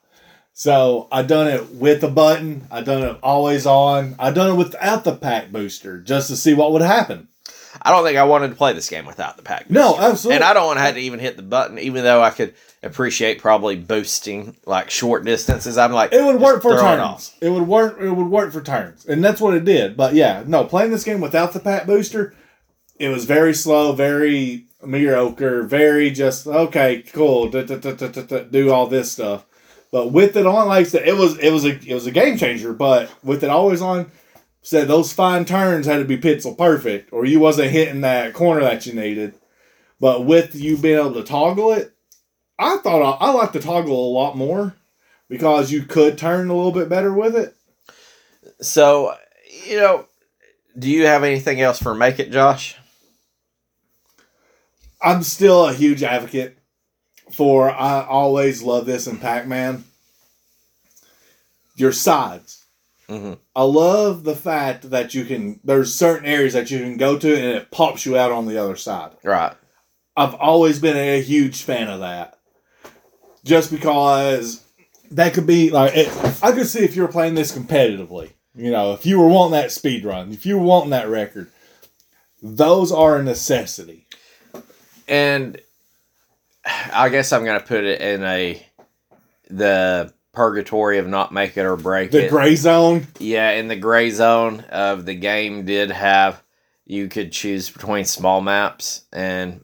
[0.57, 2.65] So I done it with a button.
[2.71, 4.15] I done it always on.
[4.17, 7.27] I done it without the pack booster just to see what would happen.
[7.81, 9.69] I don't think I wanted to play this game without the pack.
[9.69, 10.37] No, absolutely.
[10.37, 12.53] And I don't want to have to even hit the button, even though I could
[12.81, 15.77] appreciate probably boosting like short distances.
[15.77, 17.01] I'm like, It would work for turns.
[17.01, 17.35] off.
[17.41, 17.99] It would work.
[17.99, 19.97] It would work for turns, and that's what it did.
[19.97, 22.33] But yeah, no, playing this game without the pack booster,
[22.97, 29.45] it was very slow, very mediocre, very just okay, cool, do all this stuff.
[29.95, 32.11] But with it on, like I said, it was it was a it was a
[32.11, 32.73] game changer.
[32.73, 34.11] But with it always on,
[34.61, 38.59] said those fine turns had to be pixel perfect, or you wasn't hitting that corner
[38.59, 39.35] that you needed.
[40.01, 41.93] But with you being able to toggle it,
[42.59, 44.75] I thought I, I liked the toggle a lot more
[45.29, 47.55] because you could turn a little bit better with it.
[48.59, 49.15] So,
[49.65, 50.07] you know,
[50.77, 52.75] do you have anything else for Make It, Josh?
[55.01, 56.54] I'm still a huge advocate
[57.35, 59.83] for I always love this in Pac-Man.
[61.75, 62.65] Your sides.
[63.07, 67.17] hmm I love the fact that you can there's certain areas that you can go
[67.17, 69.11] to and it pops you out on the other side.
[69.23, 69.53] Right.
[70.17, 72.39] I've always been a huge fan of that.
[73.43, 74.63] Just because
[75.11, 76.07] that could be like it,
[76.41, 78.31] I could see if you were playing this competitively.
[78.55, 81.51] You know, if you were wanting that speed run, if you were wanting that record,
[82.41, 84.07] those are a necessity.
[85.07, 85.59] And
[86.93, 88.65] I guess I'm going to put it in a
[89.49, 92.29] the purgatory of not make it or break The it.
[92.29, 93.07] gray zone.
[93.19, 96.41] Yeah, in the gray zone of the game did have
[96.85, 99.61] you could choose between small maps and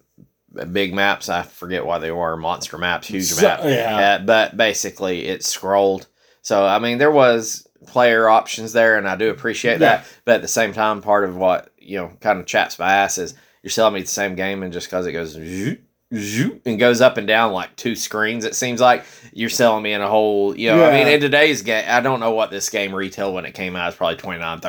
[0.72, 1.30] big maps.
[1.30, 3.60] I forget why they were monster maps, huge So- map.
[3.64, 4.18] yeah.
[4.22, 6.08] Uh, but basically, it scrolled.
[6.42, 10.06] So I mean, there was player options there, and I do appreciate that.
[10.26, 13.18] But at the same time, part of what you know kind of chaps my ass
[13.18, 13.34] is
[13.64, 15.36] you're selling me the same game, and just because it goes
[16.66, 20.02] and goes up and down like two screens, it seems like you're selling me in
[20.02, 20.58] a whole.
[20.58, 23.46] You know, I mean, in today's game, I don't know what this game retail when
[23.46, 23.88] it came out.
[23.88, 24.60] It's probably 29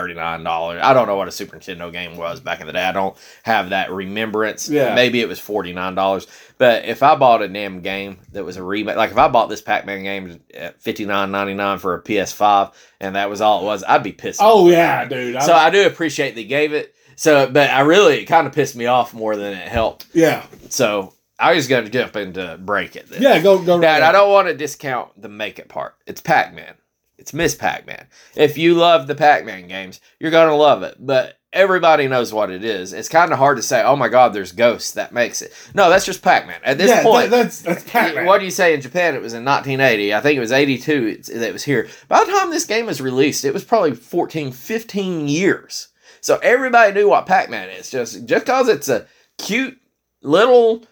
[0.44, 0.81] dollars.
[0.83, 2.85] I don't know what a Super Nintendo game was back in the day.
[2.85, 4.68] I don't have that remembrance.
[4.68, 4.94] Yeah.
[4.94, 6.26] maybe it was forty nine dollars.
[6.59, 9.48] But if I bought a damn game that was a remake, like if I bought
[9.48, 12.68] this Pac Man game at fifty nine ninety nine for a PS five,
[13.00, 14.38] and that was all it was, I'd be pissed.
[14.42, 15.42] Oh yeah, dude.
[15.42, 16.94] So I do appreciate they gave it.
[17.16, 20.07] So, but I really it kind of pissed me off more than it helped.
[20.12, 23.09] yeah, So I was going to jump into break it.
[23.09, 23.20] Then.
[23.20, 23.42] yeah.
[23.42, 23.78] Go go.
[23.78, 25.96] Now, right I don't want to discount the make it part.
[26.07, 26.74] It's Pac Man.
[27.18, 28.07] It's Miss Pac Man.
[28.35, 30.96] If you love the Pac Man games, you're going to love it.
[30.98, 32.92] But everybody knows what it is.
[32.92, 34.92] It's kind of hard to say, oh my God, there's ghosts.
[34.92, 35.52] That makes it.
[35.74, 36.61] No, that's just Pac Man.
[36.64, 38.24] At this yeah, point, that, that's that's Pac-Man.
[38.24, 39.14] what do you say in Japan?
[39.14, 40.14] It was in 1980.
[40.14, 41.88] I think it was 82 that it was here.
[42.09, 45.88] By the time this game was released, it was probably 14, 15 years.
[46.20, 47.90] So everybody knew what Pac Man is.
[47.90, 49.07] Just just because it's a
[49.38, 49.78] cute
[50.22, 50.85] little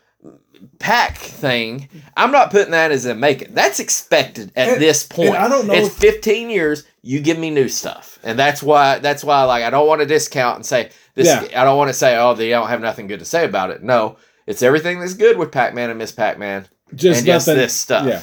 [0.79, 3.55] pack thing, I'm not putting that as a make it.
[3.55, 5.37] That's expected at And- this point.
[5.37, 6.85] I don't know It's if- 15 years.
[7.03, 8.99] You give me new stuff, and that's why.
[8.99, 9.45] That's why.
[9.45, 11.27] Like I don't want to discount and say this.
[11.27, 11.45] Yeah.
[11.59, 13.83] I don't want to say oh they don't have nothing good to say about it.
[13.83, 17.47] No, it's everything that's good with Pac Man and Miss Pac Man just and just
[17.47, 18.07] nothing- this stuff.
[18.07, 18.21] Yeah,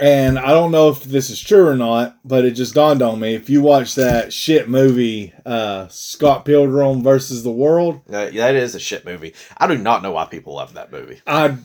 [0.00, 3.18] And I don't know if this is true or not, but it just dawned on
[3.18, 3.34] me.
[3.34, 8.76] If you watch that shit movie, uh, Scott Pilgrim versus the World, Uh, that is
[8.76, 9.34] a shit movie.
[9.56, 11.20] I do not know why people love that movie.
[11.26, 11.56] I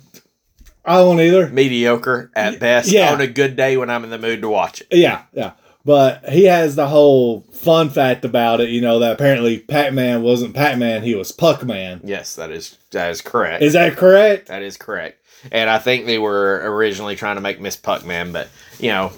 [0.85, 1.47] I don't either.
[1.49, 2.91] Mediocre at best.
[2.91, 3.13] yeah.
[3.13, 4.87] On a good day when I'm in the mood to watch it.
[4.91, 5.51] Yeah, yeah.
[5.85, 10.21] But he has the whole fun fact about it, you know, that apparently Pac Man
[10.23, 11.99] wasn't Pac Man, he was Puck Man.
[12.05, 13.61] Yes, that is that is correct.
[13.61, 14.47] Is that correct?
[14.47, 15.19] That is correct.
[15.51, 18.47] And I think they were originally trying to make Miss Puckman, but
[18.79, 19.11] you know,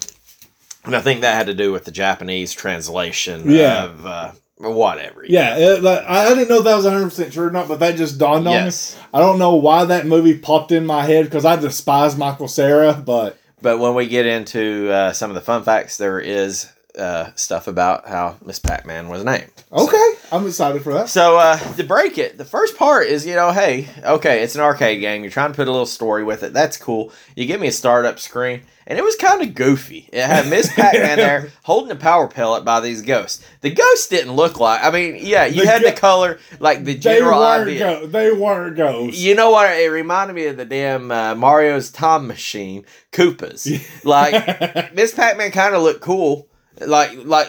[0.84, 3.86] and I think that had to do with the Japanese translation Yeah.
[3.86, 5.26] of uh, whatever.
[5.28, 7.96] Yeah, it, like, I, didn't know if that was 100% true or not, but that
[7.96, 8.96] just dawned on Yes.
[8.96, 9.02] me.
[9.14, 12.94] I don't know why that movie popped in my head because I despise Michael Cera,
[12.94, 17.32] but But when we get into uh, some of the fun facts, there is uh,
[17.36, 19.52] stuff about how Miss Pac-Man was named.
[19.72, 21.10] okay, I'm excited for that.
[21.10, 24.62] So uh, to break it, the first part is you know, hey, okay, it's an
[24.62, 25.22] arcade game.
[25.24, 26.54] You're trying to put a little story with it.
[26.54, 27.12] That's cool.
[27.36, 30.10] You give me a startup screen, and it was kind of goofy.
[30.14, 33.46] It had Miss Pac-Man there holding a power pellet by these ghosts.
[33.62, 34.84] The ghosts didn't look like.
[34.84, 37.80] I mean, yeah, you The had go- the color, like the They general weren't, idea.
[37.80, 39.20] go- they weren't ghosts.
[39.20, 39.70] You know what?
[39.78, 43.84] It reminded me of the damn uh, Mario's Time Machine Koopas.
[44.06, 46.48] Like Miss Pac-Man kind of looked cool.
[46.82, 47.48] Like like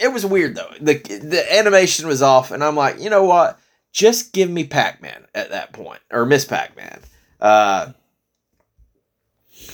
[0.00, 0.70] it was weird though.
[0.80, 3.58] The the animation was off, and I'm like, you know what?
[3.92, 7.00] Just give me Pac-Man at that point, or Miss Pac-Man.
[7.40, 7.92] Uh,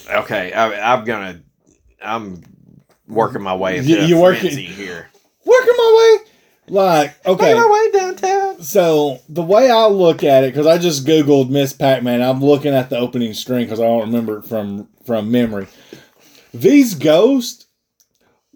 [0.09, 1.43] okay, I, I'm gonna
[2.01, 2.43] I'm
[3.09, 5.09] working my way into You- working- here.
[5.45, 6.29] Working my way.
[6.69, 7.53] Like, okay.
[7.55, 8.63] My way downtown.
[8.63, 12.73] So the way I look at it, because I just googled Miss Pac-Man, I'm looking
[12.73, 15.67] at the opening string because I don't remember it from from memory.
[16.55, 17.62] These ghosts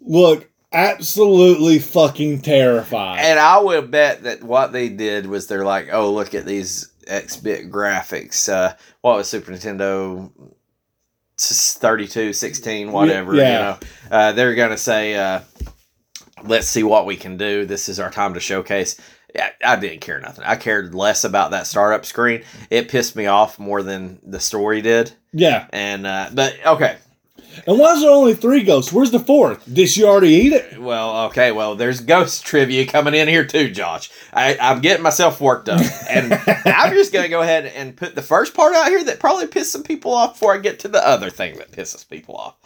[0.07, 3.19] look absolutely fucking terrifying.
[3.21, 6.91] And I will bet that what they did was they're like, oh, look at these
[7.07, 8.49] X bit graphics.
[8.53, 10.31] Uh, what was Super Nintendo?
[11.39, 13.35] S- 32, 16, whatever.
[13.35, 13.43] Yeah.
[13.53, 13.79] You know,
[14.17, 15.41] uh, they're gonna say, uh,
[16.45, 17.67] let's see what we can do.
[17.67, 18.99] This is our time to showcase.
[19.35, 20.45] Yeah, I didn't care nothing.
[20.45, 22.43] I cared less about that startup screen.
[22.71, 25.13] It pissed me off more than the story did.
[25.33, 25.67] yeah.
[25.71, 26.97] And uh, but okay,
[27.67, 28.93] And why is there only three ghosts?
[28.93, 29.63] Where's the fourth?
[29.73, 30.81] Did she already eat it?
[30.81, 34.11] Well, okay, well, there's ghost trivia coming in here too, Josh.
[34.33, 36.33] I, I'm getting myself worked up, and
[36.67, 39.73] I'm just gonna go ahead and put the first part out here that probably pissed
[39.73, 42.57] some people off before I get to the other thing that pisses people off.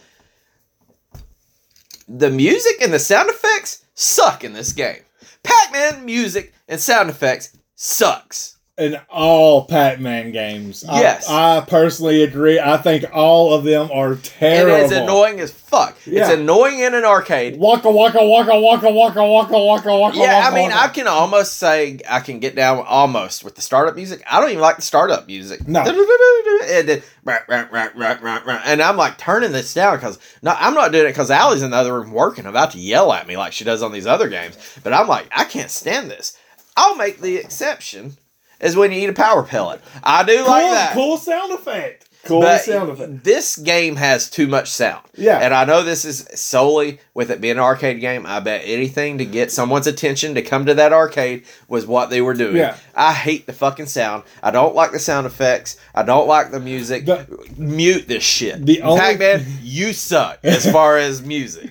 [2.09, 5.03] The music and the sound effects suck in this game.
[5.43, 8.59] Pac-Man music and sound effects sucks.
[8.81, 10.85] In all Pac-Man games.
[10.89, 11.29] Yes.
[11.29, 12.59] I, personally agree.
[12.59, 14.75] I think all of them are terrible.
[14.75, 15.99] It is annoying as fuck.
[16.07, 17.59] It's annoying in an arcade.
[17.59, 20.17] Waka waka waka waka waka waka waka waka.
[20.17, 23.61] Yeah, I waka, mean, I can almost say I can get down almost with the
[23.61, 24.23] startup music.
[24.31, 25.69] I don't even like the startup music.
[25.69, 25.85] No.
[26.63, 31.31] And, then, and I'm like turning this down because no, I'm not doing it because
[31.31, 33.93] Allie's in the other room working, about to yell at me like she does on
[33.93, 34.57] these other games.
[34.83, 36.37] But I'm like, I can't stand this.
[36.77, 38.17] I'll make the exception
[38.61, 39.81] is when you eat a power pellet.
[40.03, 40.93] I do cool, like that.
[40.95, 42.07] cool sound effect.
[42.25, 43.25] Cool But sound effect.
[43.25, 45.03] this game has too much sound.
[45.17, 45.39] Yeah.
[45.39, 48.27] And I know this is solely with it being an arcade game.
[48.27, 52.21] I bet anything to get someone's attention to come to that arcade was what they
[52.21, 52.57] were doing.
[52.57, 52.77] Yeah.
[52.95, 54.25] I hate the fucking sound.
[54.43, 55.79] I don't like the sound effects.
[55.95, 57.07] I don't like the music.
[57.07, 58.67] The- Mute this shit.
[58.67, 61.71] The only- Pac-Man, you suck as far as music.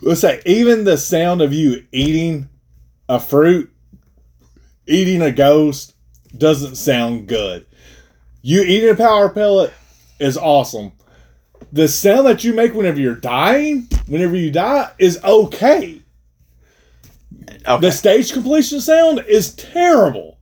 [0.00, 2.48] Let's say even the sound of you eating
[3.08, 3.71] a fruit,
[4.92, 5.94] eating a ghost,
[6.36, 7.66] doesn't sound good.
[8.42, 9.72] You eating a power pellet
[10.18, 10.92] is awesome.
[11.72, 16.02] The sound that you make whenever you're dying, whenever you die, is okay.
[17.66, 17.80] Okay.
[17.80, 20.38] The stage completion sound is terrible.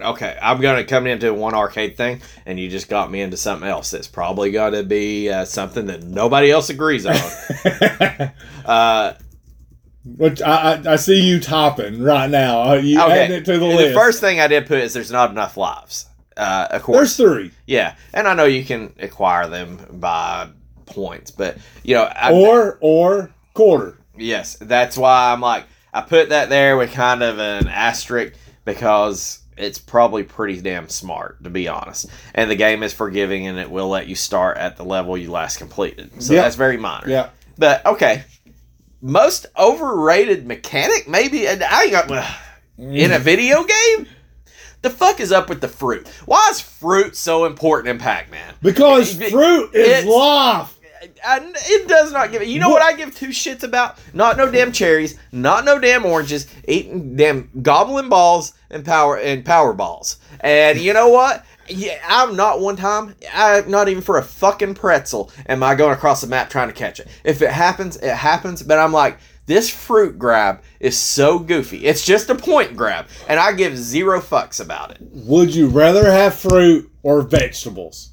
[0.00, 3.68] okay, I'm gonna come into one arcade thing, and you just got me into something
[3.68, 7.16] else that's probably gonna be uh, something that nobody else agrees on.
[8.64, 9.14] uh,
[10.04, 12.62] Which I, I, I see you topping right now.
[12.70, 13.22] Uh, You Okay.
[13.24, 13.94] adding it to the the list.
[13.94, 16.06] first thing I did put is there's not enough lives.
[16.36, 17.50] Uh, of course, There's three.
[17.66, 20.48] yeah, and I know you can acquire them by
[20.86, 23.98] points, but you know, I, Or or quarter.
[24.16, 25.64] yes, that's why I'm like
[25.94, 31.42] I put that there with kind of an asterisk because it's probably pretty damn smart
[31.44, 34.76] to be honest, and the game is forgiving and it will let you start at
[34.76, 36.42] the level you last completed, so Yeah.
[36.42, 37.08] that's very minor.
[37.08, 37.28] Yeah.
[37.56, 38.24] But okay,
[39.04, 42.10] most overrated mechanic maybe, and I got
[42.78, 43.20] in a mm.
[43.20, 44.08] video game.
[44.80, 46.08] The fuck is up with the fruit?
[46.24, 48.54] Why is fruit so important in Pac-Man?
[48.62, 50.74] Because It- fruit is life.
[51.22, 52.46] I, it does not give.
[52.46, 53.98] You know what I give two shits about?
[54.14, 59.44] Not no damn cherries, not no damn oranges, eating damn goblin balls and power and
[59.44, 60.16] power balls.
[60.40, 61.44] And you know what?
[61.68, 63.14] Yeah, I'm not one time.
[63.32, 66.74] I'm not even for a fucking pretzel am I going across the map trying to
[66.74, 67.08] catch it.
[67.24, 68.62] If it happens, it happens.
[68.62, 71.84] But I'm like, this fruit grab is so goofy.
[71.84, 74.98] It's just a point grab, and I give zero fucks about it.
[75.00, 78.12] Would you rather have fruit or vegetables?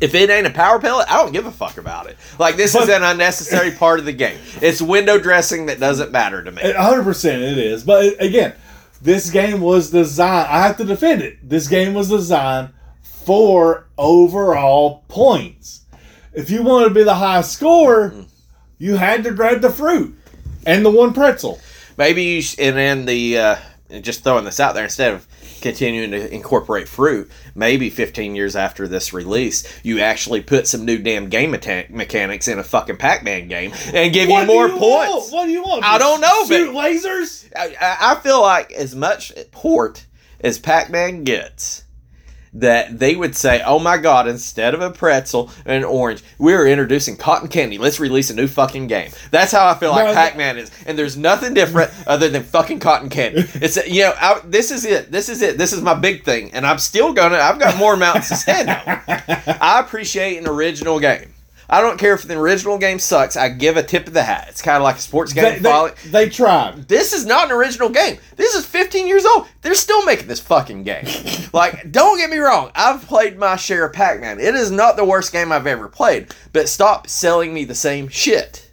[0.00, 2.16] If it ain't a power pellet, I don't give a fuck about it.
[2.38, 4.38] Like this is an unnecessary part of the game.
[4.60, 6.62] It's window dressing that doesn't matter to me.
[6.62, 7.82] A hundred percent, it is.
[7.82, 8.54] But again,
[9.02, 10.48] this game was designed.
[10.48, 11.36] I have to defend it.
[11.46, 12.70] This game was designed
[13.02, 15.84] for overall points.
[16.32, 18.14] If you wanted to be the high scorer,
[18.78, 20.16] you had to grab the fruit
[20.64, 21.60] and the one pretzel.
[21.98, 23.56] Maybe you sh- and then the uh,
[24.00, 25.26] just throwing this out there instead of
[25.62, 27.30] continuing to incorporate fruit.
[27.54, 32.48] Maybe 15 years after this release, you actually put some new damn game meta- mechanics
[32.48, 35.30] in a fucking Pac-Man game and give you What do more you points.
[35.30, 35.32] want?
[35.32, 35.84] What do you want?
[35.84, 37.48] I don't know, Shoot but- lasers.
[37.56, 40.06] I, I I feel like as much port
[40.40, 41.84] as Pac-Man gets,
[42.54, 46.66] that they would say, "Oh my God!" Instead of a pretzel and an orange, we're
[46.66, 47.78] introducing cotton candy.
[47.78, 49.10] Let's release a new fucking game.
[49.30, 52.80] That's how I feel like No, Pac-Man is, and there's nothing different other than fucking
[52.80, 53.44] cotton candy.
[53.54, 55.10] It's you know, I, this is it.
[55.10, 55.58] This is it.
[55.58, 57.38] This is my big thing, and I'm still gonna.
[57.38, 58.82] I've got more mountains to stand on.
[59.60, 61.31] I appreciate an original game.
[61.68, 63.36] I don't care if the original game sucks.
[63.36, 64.46] I give a tip of the hat.
[64.48, 65.44] It's kind of like a sports game.
[65.44, 66.88] They, they, they tried.
[66.88, 68.18] this is not an original game.
[68.36, 69.46] This is 15 years old.
[69.62, 71.06] They're still making this fucking game.
[71.52, 72.70] like, don't get me wrong.
[72.74, 74.40] I've played my share of Pac-Man.
[74.40, 76.34] It is not the worst game I've ever played.
[76.52, 78.68] But stop selling me the same shit.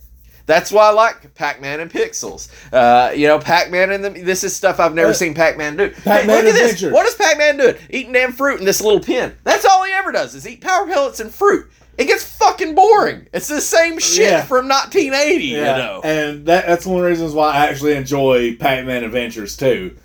[0.46, 2.50] That's why I like Pac-Man and Pixels.
[2.74, 5.90] Uh, you know, Pac-Man and the, this is stuff I've never Uh, seen Pac-Man do.
[5.90, 6.72] Hey, Pac-Man look at this.
[6.74, 6.92] Adventure.
[6.96, 7.76] What is Pac-Man doing?
[7.92, 9.36] Eating damn fruit in this little pen.
[9.44, 11.70] That's all he ever does is eat power pellets and fruit.
[12.00, 13.28] It gets fucking boring.
[13.34, 14.44] It's the same shit Yeah.
[14.46, 15.44] from 1980.
[15.48, 19.58] You know, and that, that's one of the reasons why I actually enjoy Pac-Man Adventures
[19.58, 19.98] too.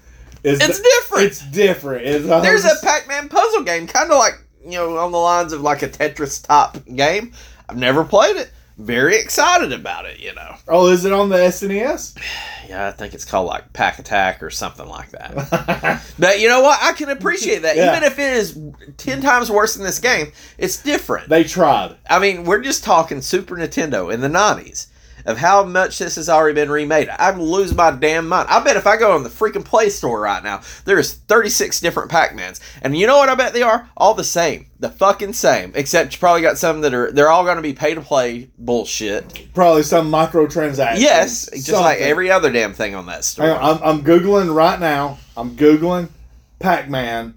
[0.43, 1.25] Is it's different.
[1.27, 2.05] It's different.
[2.05, 5.61] It's There's a Pac-Man puzzle game, kind of like you know, on the lines of
[5.61, 7.33] like a Tetris top game.
[7.69, 8.51] I've never played it.
[8.77, 10.57] Very excited about it, you know.
[10.67, 12.19] oh, is it on the SNES?
[12.69, 16.03] Yeah, I think it's called like Pac-Attack or something like that.
[16.19, 16.83] but you know what?
[16.83, 17.77] I can appreciate that.
[17.77, 17.93] Yeah.
[17.93, 18.59] Even if it is
[18.97, 21.29] ten times worse than this game, it's different.
[21.29, 21.97] they tried.
[22.11, 24.89] I mean, we're just talking Super Nintendo in the nineties
[25.25, 27.09] of how much this has already been remade.
[27.09, 28.49] I'm losing my damn mind.
[28.49, 32.11] I bet if I go on the freaking Play Store right now, there's 36 different
[32.11, 32.61] Pac-Mans.
[32.83, 33.89] And you know what I bet they are?
[33.97, 34.67] All the same.
[34.81, 35.73] The fucking same.
[35.75, 39.49] Except you probably got some that are they're all gonna be pay to play bullshit.
[39.55, 41.01] Probably some microtransactions.
[41.01, 43.53] Yes, just like every other damn thing on that store.
[43.53, 45.19] I'm, I'm googling right now.
[45.37, 46.11] I'm googling
[46.59, 47.35] Pac-Man.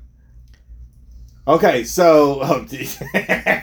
[1.48, 2.68] Okay, so oh,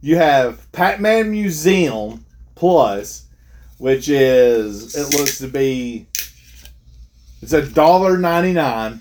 [0.00, 3.21] you have Pac-Man Museum Plus,
[3.82, 6.06] which is it looks to be
[7.42, 9.00] it's a dollar ninety nine,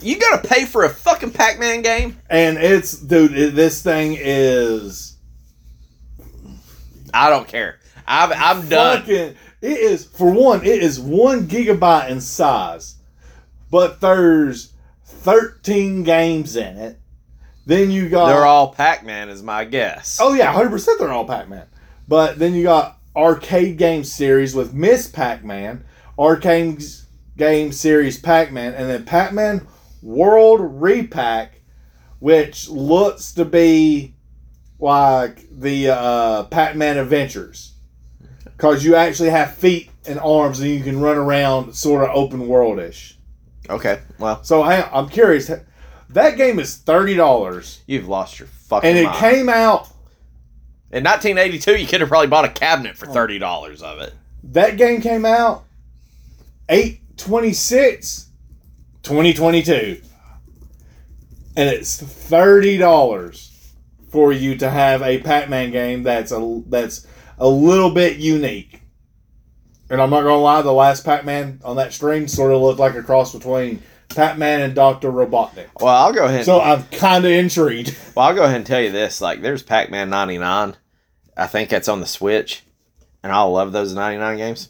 [0.00, 2.16] You gotta pay for a fucking Pac-Man game?
[2.30, 3.36] and it's dude.
[3.36, 5.16] It, this thing is
[7.12, 7.78] I don't care.
[8.06, 9.00] I'm I'm done.
[9.00, 9.34] fucking.
[9.60, 10.64] It is for one.
[10.64, 12.96] It is one gigabyte in size,
[13.70, 14.72] but there's
[15.04, 16.98] thirteen games in it.
[17.66, 20.18] Then you got They're all Pac-Man is my guess.
[20.20, 20.98] Oh yeah, hundred percent.
[21.00, 21.66] They're all Pac-Man.
[22.08, 25.84] But then you got arcade game series with Miss Pac-Man,
[26.18, 26.82] arcade
[27.36, 29.66] game series Pac-Man, and then Pac-Man
[30.02, 31.60] World Re-Pac,
[32.18, 34.14] which looks to be
[34.78, 37.74] like the uh, Pac-Man Adventures,
[38.44, 42.40] because you actually have feet and arms and you can run around, sort of open
[42.48, 43.14] worldish.
[43.70, 45.50] Okay, well, So I, I'm curious.
[46.10, 49.18] That game is thirty dollars, you've lost your fucking and it mind.
[49.18, 49.88] came out
[50.92, 53.12] In 1982, you could have probably bought a cabinet for oh.
[53.12, 54.12] thirty dollars of it.
[54.44, 55.64] That game came out
[56.68, 58.28] 826
[59.02, 60.00] 2022.
[61.54, 63.50] And it's $30
[64.10, 67.06] for you to have a Pac-Man game that's a that's
[67.38, 68.80] a little bit unique.
[69.90, 72.80] And I'm not going to lie, the last Pac-Man on that screen sort of looked
[72.80, 75.12] like a cross between Pac-Man and Dr.
[75.12, 75.68] Robotnik.
[75.78, 76.46] Well, I'll go ahead.
[76.46, 77.94] So I'm kind of intrigued.
[78.14, 80.76] well, I'll go ahead and tell you this: like, there's Pac-Man '99.
[81.36, 82.62] I think that's on the Switch,
[83.22, 84.68] and I love those '99 games.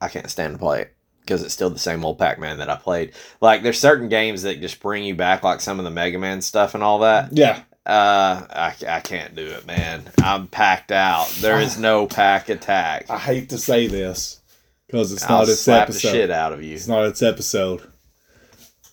[0.00, 2.76] I can't stand to play it because it's still the same old Pac-Man that I
[2.76, 3.12] played.
[3.40, 6.42] Like, there's certain games that just bring you back, like some of the Mega Man
[6.42, 7.28] stuff and all that.
[7.32, 7.62] Yeah.
[7.86, 10.04] Uh, I, I can't do it, man.
[10.22, 11.28] I'm packed out.
[11.40, 13.10] There is no pack attack.
[13.10, 14.40] I hate to say this
[14.86, 16.08] because it's I'll not its episode.
[16.08, 16.74] the shit out of you.
[16.74, 17.82] It's not its episode.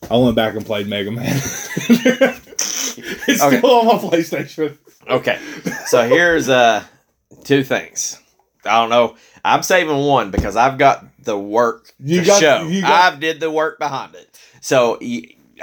[0.10, 1.40] I went back and played Mega Man.
[3.28, 3.58] it's Okay.
[3.58, 4.78] still on my PlayStation.
[5.08, 5.40] Okay,
[5.88, 6.84] so here's uh
[7.44, 8.20] two things.
[8.66, 9.16] I don't know.
[9.44, 12.68] I'm saving one because I've got the work You to got- show.
[12.68, 14.38] you got- I've did the work behind it.
[14.62, 15.00] So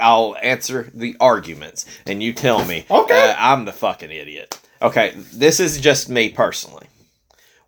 [0.01, 2.85] I'll answer the arguments, and you tell me.
[2.89, 3.29] Okay.
[3.31, 4.59] uh, I'm the fucking idiot.
[4.81, 6.87] Okay, this is just me personally.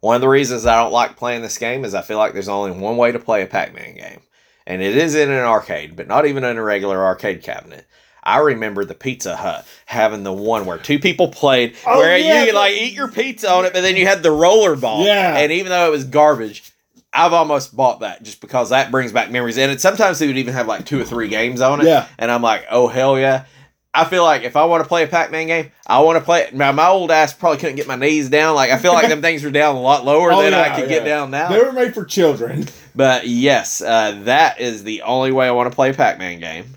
[0.01, 2.47] One of the reasons I don't like playing this game is I feel like there's
[2.49, 4.21] only one way to play a Pac-Man game,
[4.65, 7.85] and it is in an arcade, but not even in a regular arcade cabinet.
[8.29, 12.41] I remember the Pizza Hut having the one where two people played, Oh, where yeah,
[12.41, 15.03] you could like eat your pizza on it, but then you had the roller ball.
[15.05, 15.35] Yeah.
[15.37, 16.71] and even though it was garbage,
[17.11, 19.57] I've almost bought that just because that brings back memories.
[19.57, 21.87] And it sometimes they would even have like two or three games on it.
[21.87, 22.07] Yeah.
[22.19, 23.45] And I'm like, oh hell yeah.
[23.91, 26.41] I feel like if I want to play a Pac-Man game, I want to play
[26.43, 26.53] it.
[26.53, 28.53] Now my old ass probably couldn't get my knees down.
[28.53, 30.75] Like I feel like them things were down a lot lower Oh, than I yeah,
[30.79, 31.49] could get down now.
[31.49, 32.67] They were made for children.
[32.95, 36.75] But yes, uh, that is the only way I want to play a Pac-Man game.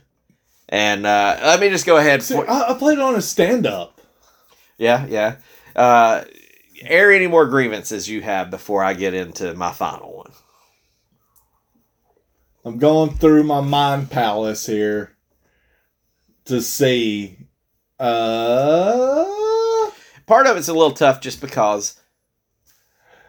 [0.72, 2.22] And uh, let me just go ahead.
[2.22, 4.00] See, I, I played it on a stand up.
[4.78, 5.36] yeah, yeah.
[5.76, 6.24] Uh,
[6.80, 10.32] air any more grievances you have before I get into my final one.
[12.64, 15.14] I'm going through my mind palace here
[16.46, 17.36] to see.
[18.00, 19.26] Uh,
[20.26, 22.00] Part of it's a little tough just because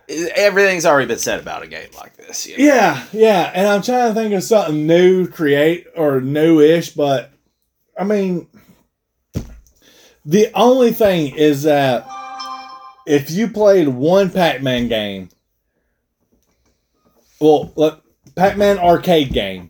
[0.07, 2.47] everything's already been said about a game like this.
[2.47, 2.63] You know?
[2.63, 7.32] yeah, yeah, and I'm trying to think of something new, create or new-ish, but
[7.97, 8.47] I mean,
[10.25, 12.07] the only thing is that
[13.05, 15.29] if you played one Pac-Man game,
[17.39, 18.01] well,
[18.35, 19.69] Pac-Man arcade game,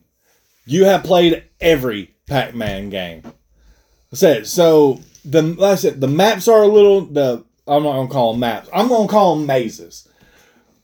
[0.65, 3.24] you have played every Pac-Man game.
[3.26, 5.01] I said so.
[5.26, 7.01] The like I said, the maps are a little.
[7.01, 8.69] The I'm not gonna call them maps.
[8.74, 10.07] I'm gonna call them mazes.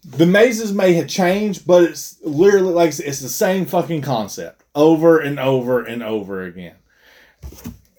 [0.04, 5.20] The mazes may have changed, but it's literally like it's the same fucking concept over
[5.20, 6.76] and over and over again.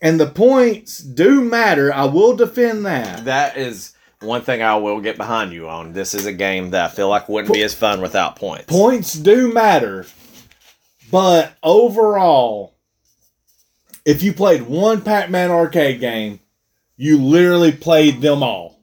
[0.03, 1.93] And the points do matter.
[1.93, 3.26] I will defend that.
[3.26, 5.93] That is one thing I will get behind you on.
[5.93, 8.66] This is a game that I feel like wouldn't be as fun without points.
[8.66, 10.07] Points do matter,
[11.11, 12.74] but overall,
[14.05, 16.41] if you played one Pac-Man arcade game,
[16.97, 18.80] you literally played them all.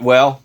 [0.00, 0.42] Well,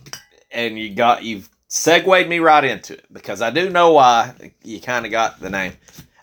[0.51, 4.33] and you got you've segued me right into it because I do know why
[4.63, 5.73] you kind of got the name.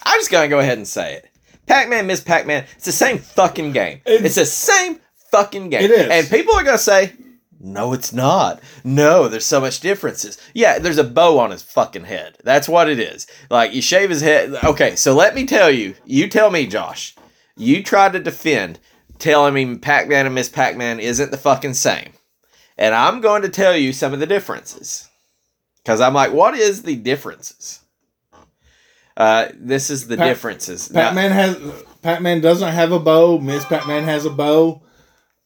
[0.03, 1.31] I'm just gonna go ahead and say it.
[1.69, 2.65] Pac-Man, Miss Pac-Man.
[2.77, 4.01] It's the same fucking game.
[4.07, 5.01] It's- It's, the same
[5.31, 5.83] fucking game.
[5.83, 6.09] It is.
[6.11, 7.13] And people are gonna say,
[7.61, 8.61] "No, it's not.
[8.85, 12.37] No, there's so much differences." Yeah, there's a bow on his fucking head.
[12.45, 13.27] That's what it is.
[13.51, 14.55] Like you shave his head.
[14.65, 15.95] Okay, so let me tell you.
[16.05, 17.15] You tell me, Josh.
[17.57, 18.79] You try to defend
[19.19, 22.13] telling me Pac-Man and Miss Pac-Man isn't the fucking same.
[22.77, 25.09] And I'm going to tell you some of the differences.
[25.83, 27.81] Because I'm like, what is the differences?
[29.19, 30.93] Uh, this is the Pac- differences.
[30.93, 31.57] Now- Pac-Man has
[32.03, 33.39] Pac-Man doesn't have a bow.
[33.39, 34.83] Miss Pac-Man has a bow.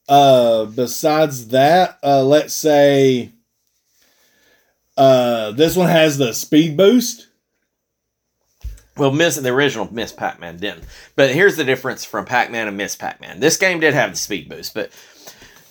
[0.07, 3.31] Uh, besides that, uh, let's say,
[4.95, 7.27] uh, this one has the speed boost.
[8.95, 10.83] Well, Miss the original Miss Pac-Man didn't.
[11.15, 13.39] But here's the difference from Pac-Man and Miss Pac-Man.
[13.39, 14.91] This game did have the speed boost, but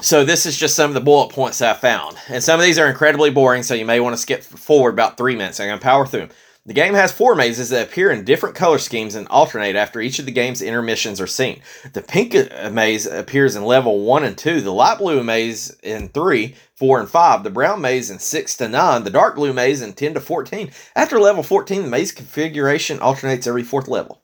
[0.01, 2.17] so this is just some of the bullet points I found.
[2.29, 5.17] And some of these are incredibly boring, so you may want to skip forward about
[5.17, 5.61] three minutes.
[5.61, 6.31] I'm to power through them.
[6.65, 10.21] The game has four mazes that appear in different color schemes and alternate after each
[10.21, 11.61] of the game's intermissions are seen.
[11.93, 16.09] The pink uh, maze appears in level 1 and 2, the light blue maze in
[16.11, 19.83] 3, 4, and 5, the brown maze in 6 to 9, the dark blue maze
[19.83, 20.71] in 10 to 14.
[20.95, 24.23] After level 14, the maze configuration alternates every fourth level.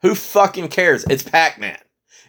[0.00, 1.04] Who fucking cares?
[1.10, 1.78] It's Pac-Man.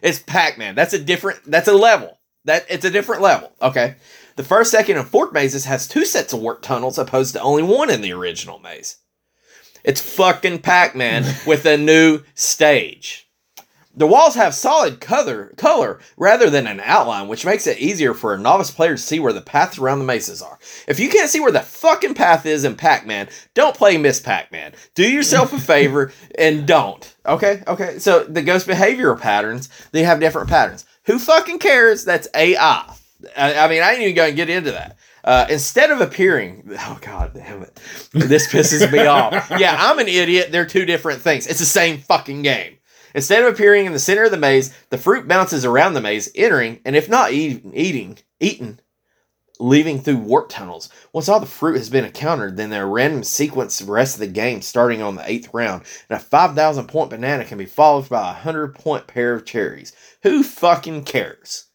[0.02, 0.74] It's Pac-Man.
[0.74, 2.18] That's a different that's a level.
[2.44, 3.52] That it's a different level.
[3.62, 3.96] Okay.
[4.36, 7.62] The first, second, and fourth mazes has two sets of work tunnels opposed to only
[7.62, 8.98] one in the original maze.
[9.86, 13.22] It's fucking Pac-Man with a new stage.
[13.98, 18.34] The walls have solid color, color rather than an outline, which makes it easier for
[18.34, 20.58] a novice player to see where the paths around the mazes are.
[20.86, 24.74] If you can't see where the fucking path is in Pac-Man, don't play Miss Pac-Man.
[24.94, 27.16] Do yourself a favor and don't.
[27.24, 27.98] Okay, okay.
[27.98, 30.84] So the ghost behavioral patterns, they have different patterns.
[31.04, 32.04] Who fucking cares?
[32.04, 32.92] That's AI.
[33.34, 34.98] I, I mean, I ain't even going to get into that.
[35.26, 37.80] Uh, instead of appearing, oh god damn it,
[38.12, 39.50] this pisses me off.
[39.58, 40.52] Yeah, I'm an idiot.
[40.52, 41.48] They're two different things.
[41.48, 42.76] It's the same fucking game.
[43.12, 46.30] Instead of appearing in the center of the maze, the fruit bounces around the maze,
[46.34, 48.78] entering, and if not eat, eating, eaten,
[49.58, 50.90] leaving through warp tunnels.
[51.12, 54.26] Once all the fruit has been encountered, then their random sequence the rest of the
[54.26, 55.82] game starting on the eighth round.
[56.08, 59.92] And a 5,000 point banana can be followed by a 100 point pair of cherries.
[60.22, 61.66] Who fucking cares?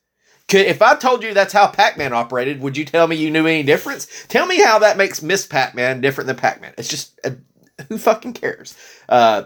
[0.52, 3.32] Could, if I told you that's how Pac Man operated, would you tell me you
[3.32, 4.26] knew any difference?
[4.28, 6.74] Tell me how that makes Miss Pac Man different than Pac Man.
[6.78, 7.32] It's just, uh,
[7.88, 8.76] who fucking cares?
[9.08, 9.44] Uh,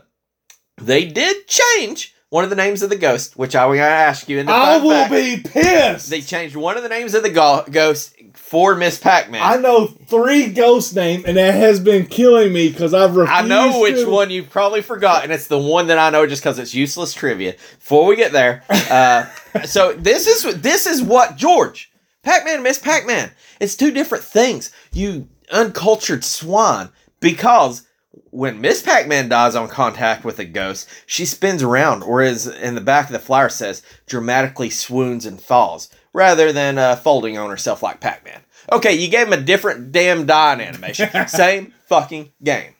[0.81, 4.39] they did change one of the names of the ghost, which I will ask you
[4.39, 5.11] in the I will fact.
[5.11, 6.09] be pissed.
[6.09, 9.41] They changed one of the names of the go- ghost for Miss Pac-Man.
[9.41, 13.43] I know three ghost names, and that has been killing me because I've refused.
[13.43, 15.31] I know which to- one you've probably forgotten.
[15.31, 17.53] It's the one that I know just because it's useless trivia.
[17.79, 19.25] Before we get there, uh,
[19.65, 21.91] so this is this is what George
[22.23, 23.31] Pac-Man and Miss Pac-Man.
[23.59, 24.71] It's two different things.
[24.91, 26.89] You uncultured swine.
[27.19, 27.87] Because
[28.31, 32.75] when Miss Pac-Man dies on contact with a ghost, she spins around, or as in
[32.75, 37.49] the back of the flyer says, dramatically swoons and falls, rather than uh, folding on
[37.49, 38.41] herself like Pac-Man.
[38.71, 41.09] Okay, you gave him a different damn dying animation.
[41.27, 42.73] Same fucking game.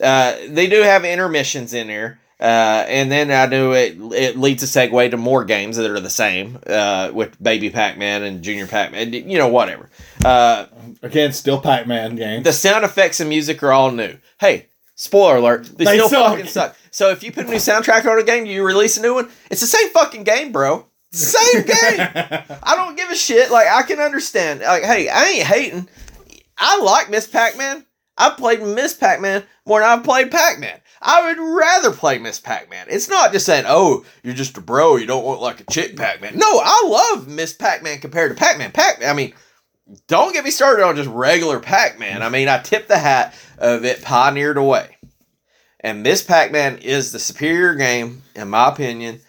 [0.00, 2.18] Uh, they do have intermissions in there.
[2.40, 3.96] Uh, and then I do it.
[4.12, 8.24] It leads a segue to more games that are the same uh, with Baby Pac-Man
[8.24, 9.12] and Junior Pac-Man.
[9.12, 9.88] You know, whatever.
[10.24, 10.66] Uh,
[11.02, 12.42] Again, still Pac Man game.
[12.42, 14.16] the sound effects and music are all new.
[14.40, 14.66] Hey,
[14.96, 16.32] spoiler alert, they, They still suck.
[16.32, 16.76] fucking suck.
[16.90, 19.14] So if you put a new soundtrack on a game, do you release a new
[19.14, 20.86] one, it's the same fucking game, bro.
[21.12, 21.74] Same game.
[22.62, 23.50] I don't give a shit.
[23.50, 24.60] Like I can understand.
[24.60, 25.88] Like, hey, I ain't hating.
[26.56, 27.84] I like Miss Pac-Man.
[28.16, 30.80] I played Miss Pac-Man more than I've played Pac-Man.
[31.00, 32.86] I would rather play Miss Pac-Man.
[32.88, 34.96] It's not just saying, "Oh, you're just a bro.
[34.96, 38.70] You don't want like a chick Pac-Man." No, I love Miss Pac-Man compared to Pac-Man.
[38.70, 39.34] Pac, I mean,
[40.06, 42.22] don't get me started on just regular Pac-Man.
[42.22, 44.96] I mean, I tip the hat of it pioneered away,
[45.80, 49.20] and Miss Pac-Man is the superior game, in my opinion,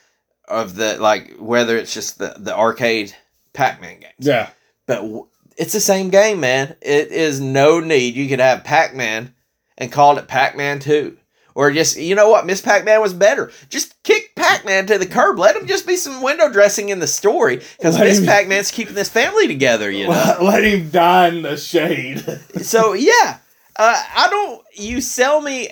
[0.48, 3.16] of the like whether it's just the the arcade
[3.54, 4.50] Pac-Man games yeah.
[4.86, 5.28] but w-
[5.58, 6.76] it's the same game, man.
[6.82, 8.16] It is no need.
[8.16, 9.34] You could have Pac Man
[9.78, 11.18] and called it Pac Man 2.
[11.56, 12.48] Or just, you know what?
[12.48, 13.52] Miss Pac Man was better.
[13.70, 15.38] Just kick Pac Man to the curb.
[15.38, 17.58] Let him just be some window dressing in the story.
[17.78, 20.10] Because Miss him- Pac Man's keeping this family together, you know?
[20.10, 22.26] Let, let him die in the shade.
[22.64, 23.38] so, yeah.
[23.76, 24.64] Uh, I don't.
[24.74, 25.70] You sell me.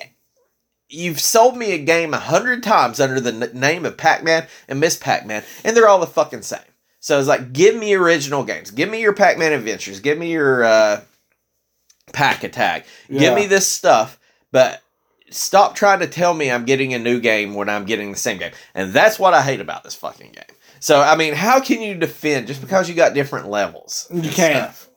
[0.92, 4.46] You've sold me a game a hundred times under the n- name of Pac Man
[4.68, 6.60] and Miss Pac Man, and they're all the fucking same.
[7.00, 8.70] So it's like, give me original games.
[8.70, 10.00] Give me your Pac Man Adventures.
[10.00, 11.00] Give me your uh,
[12.12, 12.86] Pac-Attack.
[13.08, 14.20] Give me this stuff,
[14.52, 14.82] but
[15.30, 18.38] stop trying to tell me I'm getting a new game when I'm getting the same
[18.38, 18.52] game.
[18.74, 20.56] And that's what I hate about this fucking game.
[20.78, 24.06] So, I mean, how can you defend just because you got different levels?
[24.10, 24.74] You can't.
[24.74, 24.88] stuff?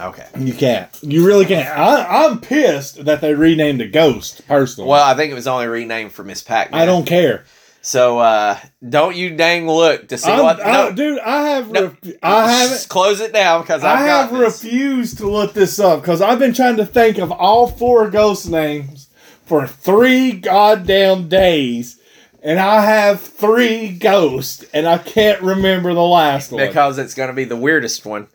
[0.00, 0.26] Okay.
[0.38, 0.88] You can't.
[1.02, 1.68] You really can't.
[1.68, 4.46] I, I'm pissed that they renamed the Ghost.
[4.48, 6.80] Personally, Well, I think it was only renamed for Miss Pac Man.
[6.80, 7.44] I don't care.
[7.84, 10.64] So uh, don't you dang look to see I'm- what.
[10.64, 11.70] I, No, dude, I have.
[11.70, 11.82] No.
[11.86, 12.74] ref- I haven't.
[12.76, 16.54] Just close it down because I have refused to look this up because I've been
[16.54, 19.08] trying to think of all four ghost names
[19.46, 21.98] for three goddamn days,
[22.42, 26.64] and I have three ghosts, and I can't remember the last one.
[26.66, 28.28] because it's going to be the weirdest one.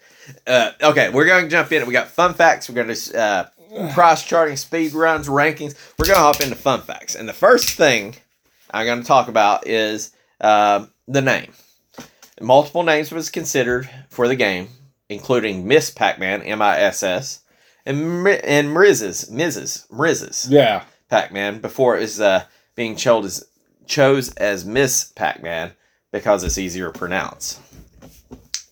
[0.46, 1.86] Uh, okay, we're going to jump in.
[1.86, 2.70] We got fun facts.
[2.70, 5.76] We're going to uh, price charting, speed runs, rankings.
[5.98, 7.16] We're going to hop into fun facts.
[7.16, 8.16] And the first thing
[8.72, 11.52] I'm going to talk about is um the name.
[12.40, 14.70] Multiple names was considered for the game,
[15.10, 17.42] including Miss Pac-Man, M-I-S-S,
[17.86, 19.32] and and Mrs.
[19.32, 19.90] Mrs.
[19.90, 20.48] Mrs.
[20.50, 22.44] yeah, Pac-Man before it was uh,
[22.76, 23.48] being chose as,
[23.88, 25.72] chose as Miss Pac-Man
[26.12, 27.60] because it's easier to pronounce.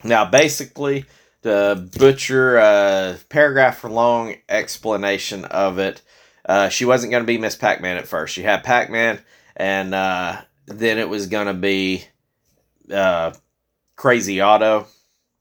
[0.03, 1.05] Now, basically,
[1.45, 6.01] to butcher a paragraph for long explanation of it,
[6.47, 8.33] uh, she wasn't going to be Miss Pac-Man at first.
[8.33, 9.19] She had Pac-Man,
[9.55, 12.03] and uh, then it was going to be
[12.91, 13.31] uh,
[13.95, 14.87] Crazy Otto,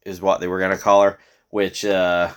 [0.04, 2.30] is what they were going to call her, which uh,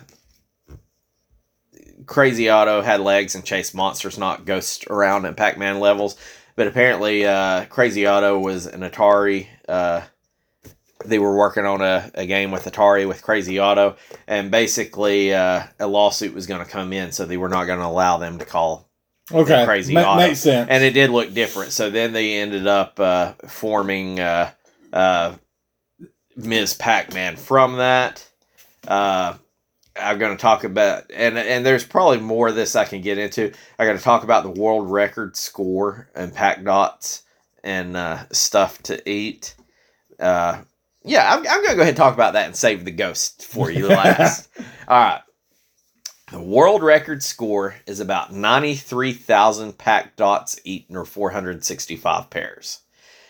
[2.05, 6.15] Crazy Otto had legs and chased monsters, not ghosts around at Pac Man levels.
[6.55, 9.47] But apparently, uh, Crazy Otto was an Atari.
[11.07, 13.95] They were working on a, a game with Atari with Crazy Otto,
[14.27, 17.79] and basically, uh, a lawsuit was going to come in, so they were not going
[17.79, 18.89] to allow them to call
[19.31, 20.27] okay, Crazy Ma- Otto.
[20.27, 20.69] makes sense.
[20.69, 21.71] and it did look different.
[21.71, 24.51] So then they ended up uh, forming uh,
[24.93, 25.35] uh,
[26.35, 26.73] Ms.
[26.75, 28.27] Pac-Man from that.
[28.87, 29.35] Uh,
[29.99, 33.17] I'm going to talk about, and and there's probably more of this I can get
[33.17, 33.51] into.
[33.79, 37.23] I got to talk about the world record score and pack dots
[37.63, 39.55] and uh, stuff to eat.
[40.19, 40.61] Uh,
[41.07, 43.45] yeah, I'm, I'm going to go ahead and talk about that and save the ghost
[43.45, 44.49] for you last.
[44.87, 45.21] All right.
[46.31, 52.81] The world record score is about 93,000 pack dots eaten or 465 pairs.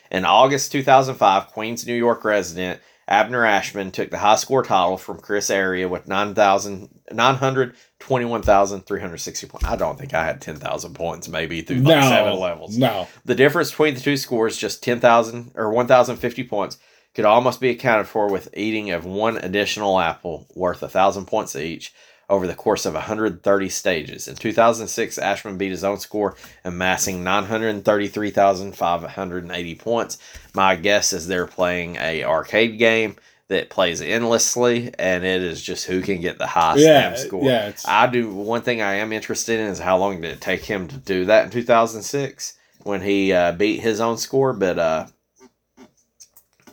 [0.10, 5.20] In August 2005, Queens, New York resident Abner Ashman took the high score title from
[5.20, 9.66] Chris Ayra with 9,000 921,360 points.
[9.66, 12.78] I don't think I had 10,000 points maybe through like no, seven levels.
[12.78, 16.80] no, The difference between the two scores, just 10,000 or 1,050 points,
[17.18, 21.56] could almost be accounted for with eating of one additional apple worth a 1,000 points
[21.56, 21.92] each
[22.30, 24.28] over the course of 130 stages.
[24.28, 30.20] In 2006, Ashman beat his own score, amassing 933,580 points.
[30.54, 33.16] My guess is they're playing a arcade game
[33.48, 37.46] that plays endlessly, and it is just who can get the highest Yeah, score.
[37.46, 40.42] yeah, it's- I do one thing I am interested in is how long did it
[40.42, 42.54] take him to do that in 2006
[42.84, 45.08] when he uh, beat his own score, but uh,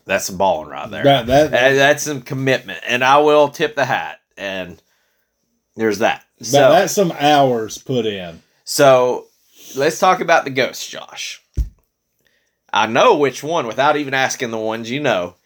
[0.07, 1.05] that's some balling right there.
[1.05, 4.21] That, that, Uh, that's some commitment, and I will tip the hat.
[4.37, 4.81] And
[5.77, 6.25] there's that.
[6.39, 8.43] that- So, that's some hours put in.
[8.65, 9.27] so
[9.77, 11.41] let's talk about the ghosts, Josh.
[12.73, 15.37] I know which one without even asking the ones you know.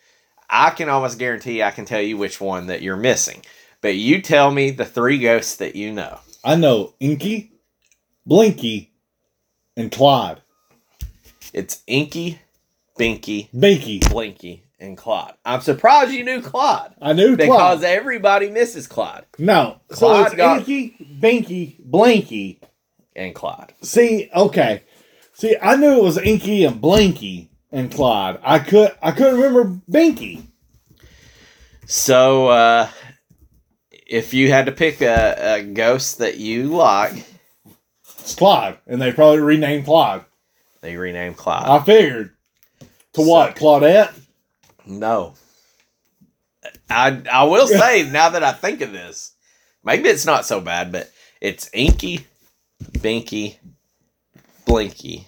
[0.49, 3.43] I can almost guarantee I can tell you which one that you're missing.
[3.83, 6.21] But you tell me the three ghosts that you know.
[6.43, 7.53] I know Inky,
[8.27, 8.93] Blinky,
[9.77, 10.41] and Clyde.
[11.53, 12.41] It's Inky,
[12.99, 14.09] Binky, Binky.
[14.11, 15.35] Blinky, and Claude.
[15.45, 17.39] I'm surprised you knew Claude I knew Clyde.
[17.39, 17.85] because Clyde.
[17.99, 19.81] everybody misses Claude No.
[19.91, 22.61] So Clyde it's got- Inky, Binky, Blinky.
[23.17, 23.73] and Claude.
[23.83, 24.83] See, okay.
[25.35, 28.39] See, I knew it was Inky and Blinky and Clyde.
[28.43, 30.43] I could I couldn't remember Binky.
[31.87, 32.89] So, uh,
[34.07, 37.25] if you had to pick a, a ghost that you like,
[38.21, 38.79] It's Clyde.
[38.87, 40.25] And they probably renamed Clyde.
[40.83, 41.67] they rename Clyde.
[41.69, 42.35] I figured.
[43.15, 43.57] To what?
[43.57, 44.13] Claudette?
[44.87, 45.35] No.
[46.91, 49.33] I I will say now that I think of this,
[49.85, 52.27] maybe it's not so bad, but it's Inky,
[52.99, 53.57] Binky,
[54.67, 55.27] Blinky,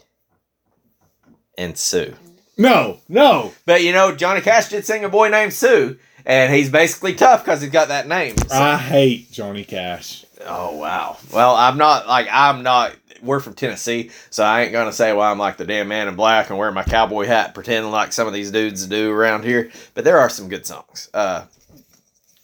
[1.59, 2.15] and Sue.
[2.57, 3.53] No, no.
[3.67, 7.45] But you know, Johnny Cash did sing a boy named Sue, and he's basically tough
[7.45, 8.37] because he's got that name.
[8.37, 10.25] So- I hate Johnny Cash.
[10.47, 11.17] oh wow.
[11.33, 12.95] Well, I'm not like I'm not.
[13.23, 16.17] We're from Tennessee, so I ain't gonna say why I'm like the damn man in
[16.17, 19.71] black and wearing my cowboy hat, pretending like some of these dudes do around here.
[19.95, 21.11] But there are some good songs.
[21.13, 21.45] Uh,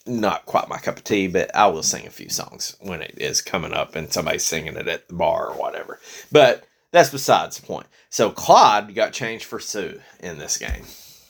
[0.05, 3.15] not quite my cup of tea, but I will sing a few songs when it
[3.17, 5.99] is coming up and somebody's singing it at the bar or whatever.
[6.31, 7.87] But that's besides the point.
[8.09, 10.83] So Claude got changed for Sue in this game.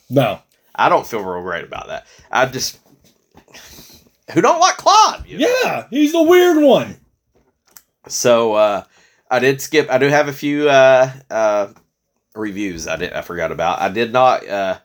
[0.10, 0.40] No.
[0.76, 2.06] I don't feel real great about that.
[2.32, 2.80] I just
[4.34, 5.26] who don't like Claude.
[5.28, 5.54] you know?
[5.64, 6.98] Yeah, he's the weird one.
[8.08, 8.84] So uh,
[9.30, 9.90] I did skip.
[9.90, 11.68] I do have a few uh, uh,
[12.36, 12.88] reviews.
[12.88, 13.14] I did.
[13.14, 13.82] I forgot about.
[13.82, 14.78] I did not uh,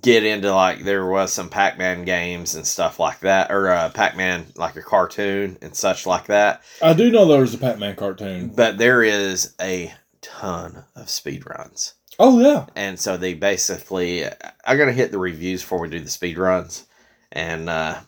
[0.00, 4.46] get into like there was some Pac-Man games and stuff like that, or uh, Pac-Man
[4.56, 6.62] like a cartoon and such like that.
[6.80, 8.48] I do know there was a Pac-Man cartoon.
[8.54, 9.92] But there is a
[10.22, 11.94] ton of speed runs.
[12.18, 12.66] Oh yeah.
[12.76, 14.24] and so they basically
[14.66, 16.84] i'm gonna hit the reviews before we do the speed runs
[17.32, 17.98] and uh,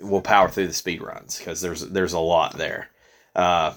[0.00, 2.88] we'll power through the speed runs because there's there's a lot there
[3.36, 3.74] uh,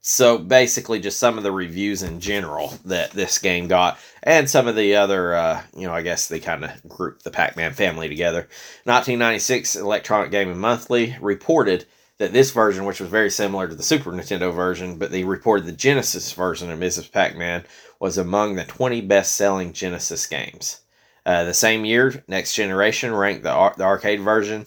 [0.00, 4.66] so basically just some of the reviews in general that this game got and some
[4.66, 8.08] of the other uh, you know i guess they kind of grouped the pac-man family
[8.08, 8.40] together
[8.84, 11.84] 1996 electronic gaming monthly reported
[12.18, 15.66] that this version, which was very similar to the Super Nintendo version, but they reported
[15.66, 17.10] the Genesis version of Mrs.
[17.10, 17.64] Pac Man
[18.00, 20.80] was among the 20 best selling Genesis games.
[21.24, 24.66] Uh, the same year, Next Generation ranked the, ar- the arcade version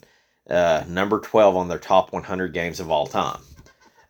[0.50, 3.40] uh, number 12 on their top 100 games of all time,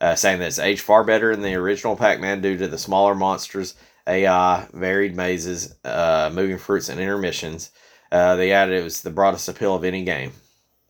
[0.01, 2.77] uh, saying that it's aged far better than the original Pac Man due to the
[2.77, 3.75] smaller monsters,
[4.07, 7.69] AI, varied mazes, uh, moving fruits, and intermissions.
[8.11, 10.33] Uh, they added it was the broadest appeal of any game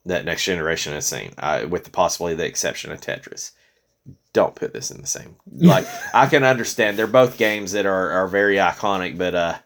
[0.06, 3.52] that next generation has seen, uh, with the possibly the exception of Tetris.
[4.34, 5.36] Don't put this in the same.
[5.54, 9.58] Like I can understand they're both games that are, are very iconic, but uh,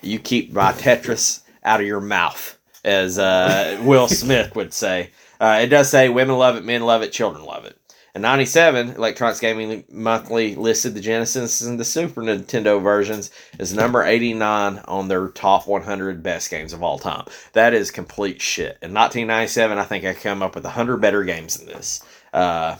[0.00, 5.10] you keep my Tetris out of your mouth, as uh, Will Smith would say.
[5.38, 7.76] Uh, it does say women love it, men love it, children love it.
[8.14, 14.02] In '97, Electronics Gaming Monthly listed the Genesis and the Super Nintendo versions as number
[14.02, 17.24] 89 on their top 100 best games of all time.
[17.52, 18.78] That is complete shit.
[18.82, 22.02] In 1997, I think I come up with 100 better games than this.
[22.32, 22.76] Uh,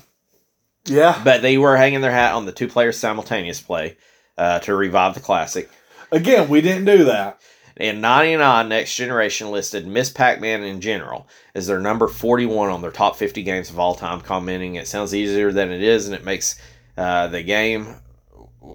[0.86, 1.20] Yeah.
[1.22, 3.96] but they were hanging their hat on the two player simultaneous play
[4.36, 5.70] uh, to revive the classic.
[6.10, 7.40] Again, we didn't do that.
[7.80, 12.82] In 99, Next Generation listed Miss Pac Man in general as their number 41 on
[12.82, 16.14] their top 50 games of all time, commenting, It sounds easier than it is, and
[16.14, 16.60] it makes
[16.98, 17.96] uh, the game.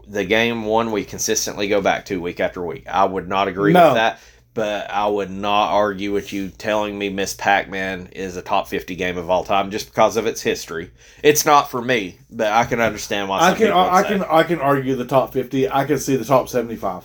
[0.08, 2.88] The game one we consistently go back to week after week.
[2.88, 3.89] I would not agree No.
[3.89, 4.20] with that,
[4.56, 8.68] but I would not argue with you telling me Miss Pac Man is a top
[8.68, 10.89] 50 game of all time just because of its history.
[11.22, 14.08] It's not for me, but I can understand why some I can I say.
[14.08, 15.70] can I can argue the top fifty.
[15.70, 17.03] I can see the top seventy five.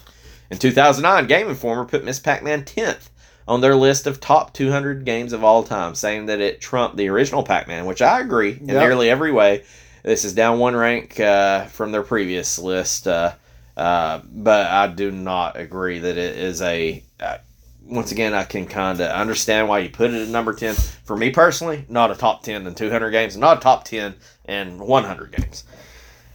[0.50, 3.08] In 2009, Game Informer put Miss Pac-Man 10th
[3.46, 7.08] on their list of top 200 games of all time, saying that it trumped the
[7.08, 8.76] original Pac-Man, which I agree in Yep.
[8.82, 9.64] nearly every way.
[10.02, 13.32] This is down one rank uh, from their previous list, uh,
[13.76, 17.02] uh, but I do not agree that it is a.
[17.18, 17.38] Uh,
[17.84, 20.74] once again, I can kind of understand why you put it at number 10.
[21.04, 24.14] For me personally, not a top 10 in 200 games, not a top 10
[24.46, 25.64] in 100 games.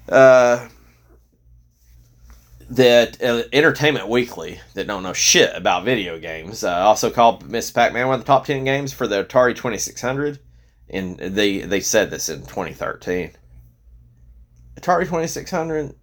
[0.10, 0.68] Uh,
[2.70, 7.70] that uh, Entertainment Weekly, that don't know shit about video games, uh, also called Miss
[7.72, 10.40] Pac-Man one of the top ten games for the Atari Twenty Six Hundred,
[10.90, 13.32] and they they said this in 2013.
[14.80, 15.94] Atari Twenty Six Hundred.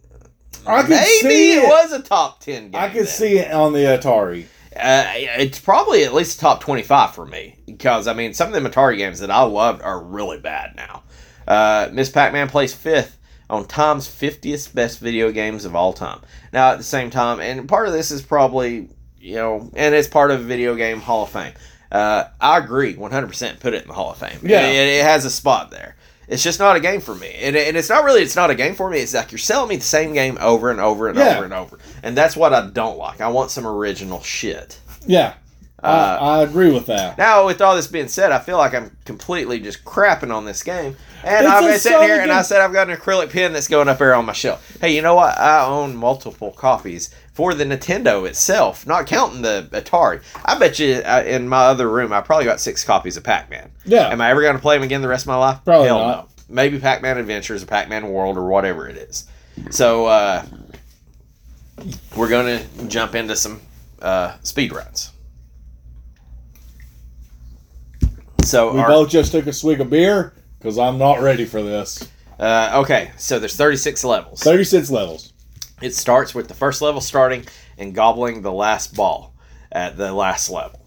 [0.66, 1.68] I can Maybe see it it.
[1.68, 2.80] was a top ten game.
[2.80, 3.06] I could then.
[3.06, 4.46] see it on the Atari.
[4.74, 8.70] Uh, it's probably at least top 25 for me because I mean some of the
[8.70, 11.02] Atari games that I loved are really bad now.
[11.46, 13.18] Uh, Miss Pac-Man plays fifth
[13.52, 16.20] on Tom's 50th best video games of all time.
[16.52, 18.88] Now at the same time, and part of this is probably
[19.20, 21.52] you know, and it's part of Video Game Hall of Fame.
[21.92, 23.60] Uh, I agree, 100%.
[23.60, 24.38] Put it in the Hall of Fame.
[24.42, 24.66] Yeah.
[24.66, 25.94] it, it has a spot there.
[26.26, 28.22] It's just not a game for me, and, and it's not really.
[28.22, 28.98] It's not a game for me.
[29.00, 31.34] It's like you're selling me the same game over and over and Yeah.
[31.36, 33.20] over and over, and that's what I don't like.
[33.20, 34.78] I want some original shit.
[35.06, 35.34] Yeah,
[35.82, 37.18] Uh, I, I agree with that.
[37.18, 40.62] Now, with all this being said, I feel like I'm completely just crapping on this
[40.62, 40.96] game.
[41.24, 42.30] And It's I've been sitting here and.
[42.30, 44.76] I said I've got an acrylic pen that's going up there on my shelf.
[44.80, 45.36] Hey, you know what?
[45.38, 50.22] I own multiple copies for the Nintendo itself, not counting the Atari.
[50.44, 53.50] I bet you uh, in my other room, I probably got six copies of Pac
[53.50, 53.70] Man.
[53.84, 55.58] Yeah, Am I ever going to play them again the rest of my life?
[55.64, 56.24] Probably Hell not.
[56.24, 56.54] no.
[56.54, 59.26] Maybe Pac Man Adventures or Pac Man World or whatever it is.
[59.70, 60.44] So, uh,
[62.16, 63.60] we're going to jump into some
[64.00, 65.11] uh, speed runs.
[68.52, 71.62] So, we our- both just took a swig of beer because I'm not ready for
[71.62, 72.06] this.
[72.38, 74.42] Uh, okay, so there's 36 levels.
[74.42, 75.32] Thirty-six levels.
[75.80, 77.46] It starts with the first level starting
[77.78, 79.34] and gobbling the last ball
[79.70, 80.80] at the last level.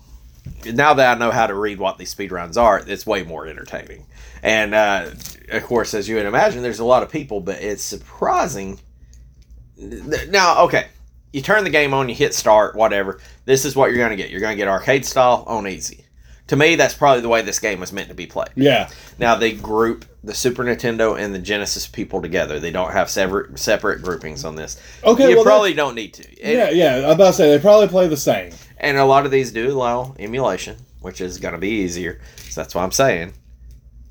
[0.65, 3.47] Now that I know how to read what these speed speedruns are, it's way more
[3.47, 4.05] entertaining.
[4.43, 5.09] And uh,
[5.49, 8.79] of course, as you would imagine, there's a lot of people, but it's surprising.
[9.75, 10.85] Now, okay,
[11.33, 13.19] you turn the game on, you hit start, whatever.
[13.45, 14.29] This is what you're going to get.
[14.29, 16.04] You're going to get arcade style on easy.
[16.49, 18.49] To me, that's probably the way this game was meant to be played.
[18.55, 22.59] Yeah, Now they group the Super Nintendo and the Genesis people together.
[22.59, 24.79] They don't have separate separate groupings on this.
[25.03, 26.23] Okay, you well, probably don't need to.
[26.43, 27.05] And, yeah, yeah.
[27.07, 28.51] I'm about to say they probably play the same.
[28.77, 32.19] and a lot of these do allow emulation, which is going to be easier.
[32.49, 33.33] So that's why I'm saying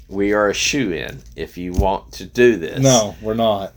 [0.08, 2.80] we are a shoe in if you want to do this.
[2.82, 3.74] No, we're not.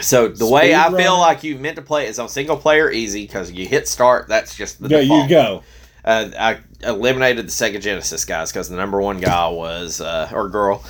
[0.00, 0.96] So the way I Speedrun.
[0.98, 3.86] feel like you meant to play it is on single player easy because you hit
[3.88, 4.28] start.
[4.28, 5.22] That's just the There default.
[5.24, 5.62] you go.
[6.04, 10.48] Uh, I eliminated the Sega Genesis guys because the number one guy was uh, or
[10.48, 10.84] girl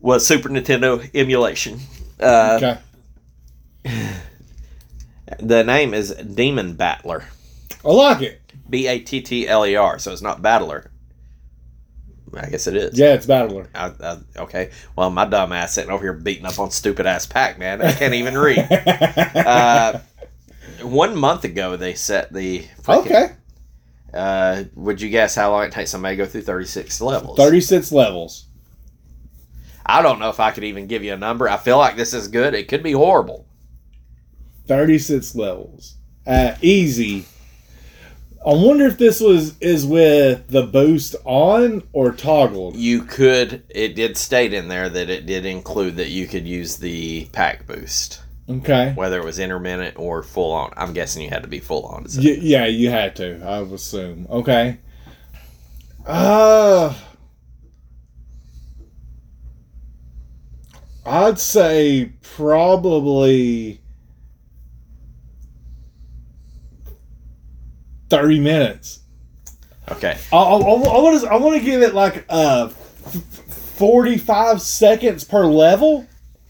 [0.00, 1.80] was Super Nintendo emulation.
[2.20, 2.78] Uh,
[3.86, 4.10] okay,
[5.40, 7.24] The name is Demon Battler.
[7.84, 8.40] I like it.
[8.68, 9.98] B A T T L E R.
[9.98, 10.90] So it's not Battler.
[12.36, 12.98] I guess it is.
[12.98, 13.68] Yeah, it's Battler.
[13.74, 14.70] I, I, okay.
[14.96, 17.80] Well, my dumb ass sitting over here beating up on stupid ass Pac Man.
[17.80, 18.68] I can't even read.
[19.44, 20.00] Uh,
[20.80, 22.66] one month ago, they set the.
[22.88, 23.32] okay,
[24.14, 27.36] Uh, would you guess how long it takes somebody to go through 36 levels?
[27.36, 28.46] thirty-six levels.
[29.84, 31.48] I don't know if I could even give you a number.
[31.48, 32.54] I feel like this is good.
[32.54, 33.46] It could be horrible.
[34.66, 35.96] 36 levels.
[36.26, 37.26] Uh, easy.
[38.46, 42.76] I wonder if this was is with the boost on or toggled.
[42.76, 43.62] You could.
[43.70, 47.66] It did state in there that it did include that you could use the pack
[47.66, 48.20] boost.
[48.48, 48.92] Okay.
[48.94, 50.72] whether it was intermittent or full on.
[50.76, 52.06] I'm guessing you had to be full on.
[52.08, 52.20] So.
[52.20, 53.42] Y- yeah, you had to.
[53.42, 54.26] I would assume.
[54.30, 54.78] Okay.
[56.06, 56.94] Uh
[61.06, 63.80] I'd say probably
[68.10, 69.00] 30 minutes.
[69.90, 73.12] Okay, I, I, I want to I want to give it like uh f-
[73.76, 76.06] 45 seconds per level.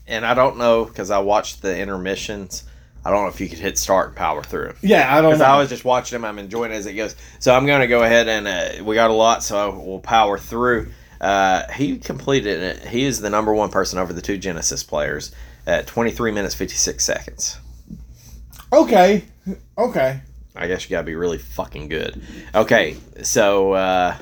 [0.07, 2.65] And I don't know because I watched the intermissions.
[3.05, 4.77] I don't know if you could hit start and power through them.
[4.81, 5.43] Yeah, I don't Because.
[5.43, 7.15] I was just watching them, I'm enjoying it as it goes.
[7.39, 10.39] So I'm going to go ahead and uh, we got a lot, so we'll power
[10.39, 10.91] through.
[11.21, 12.89] Uh, he completed it.
[12.89, 15.33] He is the number one person over the two Genesis players
[15.67, 17.59] at 23 minutes 56 seconds.
[18.73, 19.25] okay.
[19.77, 20.21] Okay.
[20.57, 22.23] I guess you gotta be really fucking good.
[22.55, 24.17] Okay, so uh,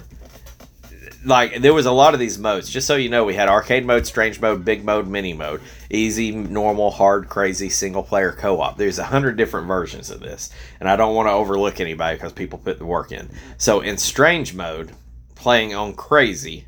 [1.25, 2.69] like there was a lot of these modes.
[2.69, 5.61] Just so you know, we had arcade mode, strange mode, big mode, mini mode,
[5.91, 8.77] easy, normal, hard, crazy, single player, co-op.
[8.77, 10.51] There's a hundred different versions of this,
[10.81, 13.31] and I don't want to overlook anybody because people put the work in.
[13.59, 14.93] So in strange mode,
[15.35, 16.67] playing on crazy,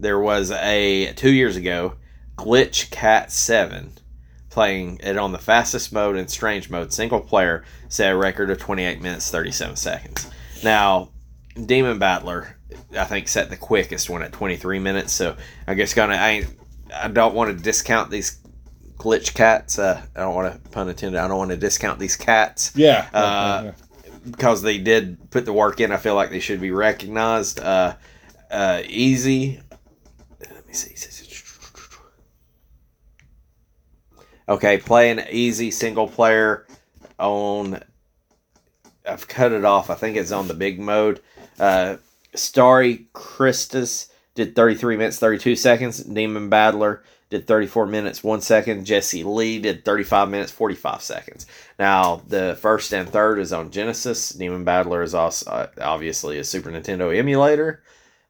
[0.00, 1.94] there was a two years ago
[2.36, 3.92] glitch cat seven
[4.48, 8.58] playing it on the fastest mode in strange mode single player set a record of
[8.58, 10.30] 28 minutes 37 seconds
[10.64, 11.10] now
[11.66, 12.56] demon battler
[12.98, 15.36] i think set the quickest one at 23 minutes so
[15.66, 16.44] i guess gonna i
[16.94, 18.38] i don't want to discount these
[18.96, 22.16] glitch cats uh, i don't want to pun intended i don't want to discount these
[22.16, 23.08] cats Yeah.
[23.12, 23.72] Uh,
[24.30, 27.94] because they did put the work in i feel like they should be recognized uh,
[28.50, 29.60] uh, easy
[30.40, 30.94] let me see
[34.50, 36.66] Okay, playing easy single player
[37.20, 37.80] on.
[39.08, 39.90] I've cut it off.
[39.90, 41.20] I think it's on the big mode.
[41.58, 41.96] Uh,
[42.34, 46.02] Starry Christus did 33 minutes 32 seconds.
[46.02, 48.84] Demon Battler did 34 minutes 1 second.
[48.84, 51.46] Jesse Lee did 35 minutes 45 seconds.
[51.78, 54.30] Now, the first and third is on Genesis.
[54.30, 57.82] Demon Battler is also uh, obviously a Super Nintendo emulator.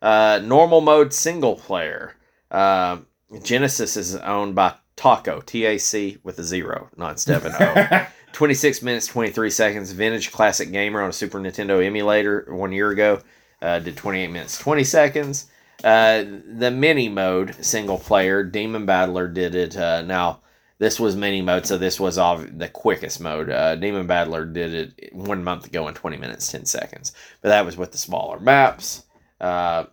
[0.03, 2.15] Uh, normal mode single player.
[2.51, 2.99] Uh,
[3.43, 8.07] Genesis is owned by Taco, T A C with a zero, not an O.
[8.33, 9.93] 26 minutes 23 seconds.
[9.93, 13.21] Vintage Classic Gamer on a Super Nintendo emulator one year ago
[13.63, 15.47] uh, did 28 minutes 20 seconds.
[15.83, 16.25] Uh,
[16.59, 19.77] the mini mode single player Demon Battler did it.
[19.77, 20.41] Uh, now
[20.79, 23.51] this was mini mode, so this was all the quickest mode.
[23.51, 27.67] Uh, Demon Battler did it one month ago in 20 minutes 10 seconds, but that
[27.67, 29.05] was with the smaller maps.
[29.41, 29.85] Uh,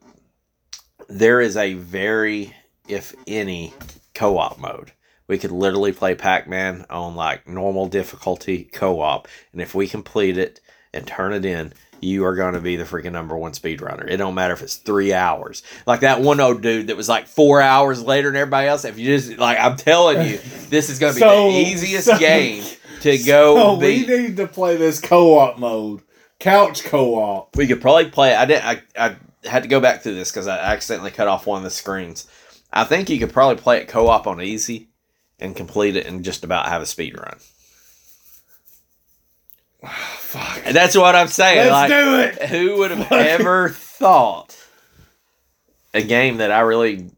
[1.10, 2.54] there is a very,
[2.88, 3.74] if any,
[4.14, 4.94] co-op mode.
[5.28, 10.62] We could literally play Pac-Man on like normal difficulty co-op, and if we complete it
[10.94, 14.10] and turn it in, you are going to be the freaking number one speedrunner.
[14.10, 15.64] It don't matter if it's three hours.
[15.86, 18.86] Like that one old dude that was like four hours later than everybody else.
[18.86, 20.38] If you just like, I'm telling you,
[20.70, 22.64] this is going to be So- the easiest so- game
[23.02, 23.58] to go.
[23.58, 26.02] Oh, we need to play this co-op mode,
[26.40, 27.56] couch co-op.
[27.56, 28.34] we could probably play.
[28.36, 28.66] I didn't.
[28.66, 29.16] I, I
[29.48, 32.28] had to go back through this because I accidentally cut off one of the screens.
[32.74, 34.90] I think you could probably play it co-op on easy
[35.40, 37.38] and complete it and just about have a speed run.
[39.86, 40.62] Fuck.
[40.66, 41.70] And that's what I'm saying.
[41.70, 42.50] Let's like, do it.
[42.50, 44.56] who would have ever thought
[45.94, 47.10] a game that I really,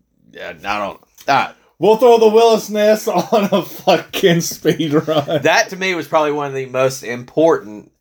[0.41, 1.01] I don't.
[1.27, 5.43] Uh, We'll throw the Willis Nest on a fucking speed run.
[5.43, 7.93] that to me was probably one of the most important,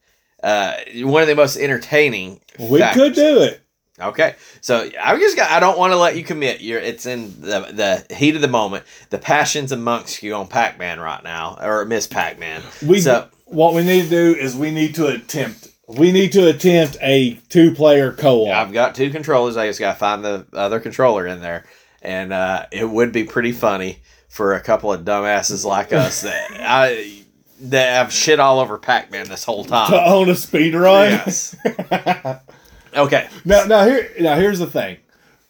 [0.43, 2.41] uh, one of the most entertaining.
[2.59, 3.03] We factors.
[3.05, 3.61] could do it.
[4.01, 5.53] Okay, so I just got.
[5.53, 6.61] I don't want to let you commit.
[6.61, 6.81] You're.
[6.81, 8.85] It's in the the heat of the moment.
[9.11, 12.63] The passions amongst you on Pac Man right now, or Miss Pac Man.
[12.85, 15.69] We So- what we need to do is we need to attempt.
[15.87, 18.55] We need to attempt a two-player co-op.
[18.55, 19.57] I've got two controllers.
[19.57, 21.65] I just got to find the other controller in there,
[22.03, 26.51] and uh, it would be pretty funny for a couple of dumbasses like us that
[26.61, 27.23] I
[27.61, 31.11] that have shit all over Pac Man this whole time to own a speed run.
[31.11, 31.57] Yes.
[32.95, 33.29] Okay.
[33.45, 34.99] Now, now here, now here's the thing.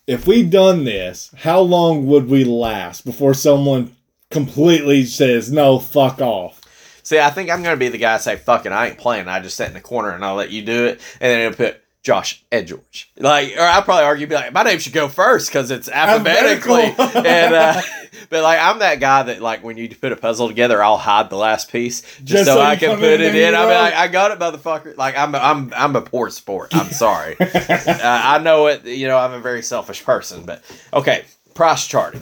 [0.07, 3.95] If we done this, how long would we last before someone
[4.31, 6.61] completely says no, fuck off?
[7.09, 8.99] See, I think I'm going to be the guy to say, fuck it, I ain't
[8.99, 9.29] playing.
[9.29, 11.01] I just sit in the corner and I'll let you do it.
[11.23, 13.11] And then it'll put Josh and George.
[13.17, 16.95] Like, or I'll probably argue, be like, my name should go first because it's alphabetically.
[16.99, 17.81] And, uh,
[18.29, 21.31] but like, I'm that guy that, like, when you put a puzzle together, I'll hide
[21.31, 23.55] the last piece just, Just so, so I can put in it in.
[23.55, 24.95] I mean, like, I got it, motherfucker.
[24.99, 26.77] Like, I'm, I'm, I'm a poor sport.
[26.77, 27.37] I'm sorry.
[27.41, 32.21] uh, I know it, you know, I'm a very selfish person, but okay, price charting.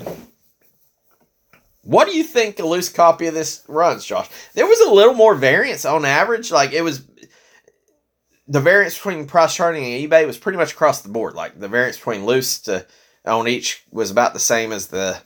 [1.87, 4.29] What do you think a loose copy of this runs, Josh?
[4.55, 6.51] There was a little more variance on average.
[6.51, 7.03] Like it was
[8.49, 11.35] the variance between price charting and eBay was pretty much across the board.
[11.35, 12.85] Like the variance between loose to
[13.25, 15.17] on each was about the same as the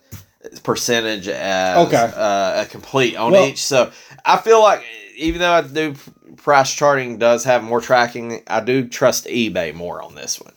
[0.63, 2.13] percentage as Okay.
[2.15, 3.63] uh, a complete on Well- each.
[3.63, 3.91] So
[4.25, 4.83] I feel like
[5.17, 5.95] even though I do
[6.37, 10.53] price charting does have more tracking, I do trust eBay more on this one.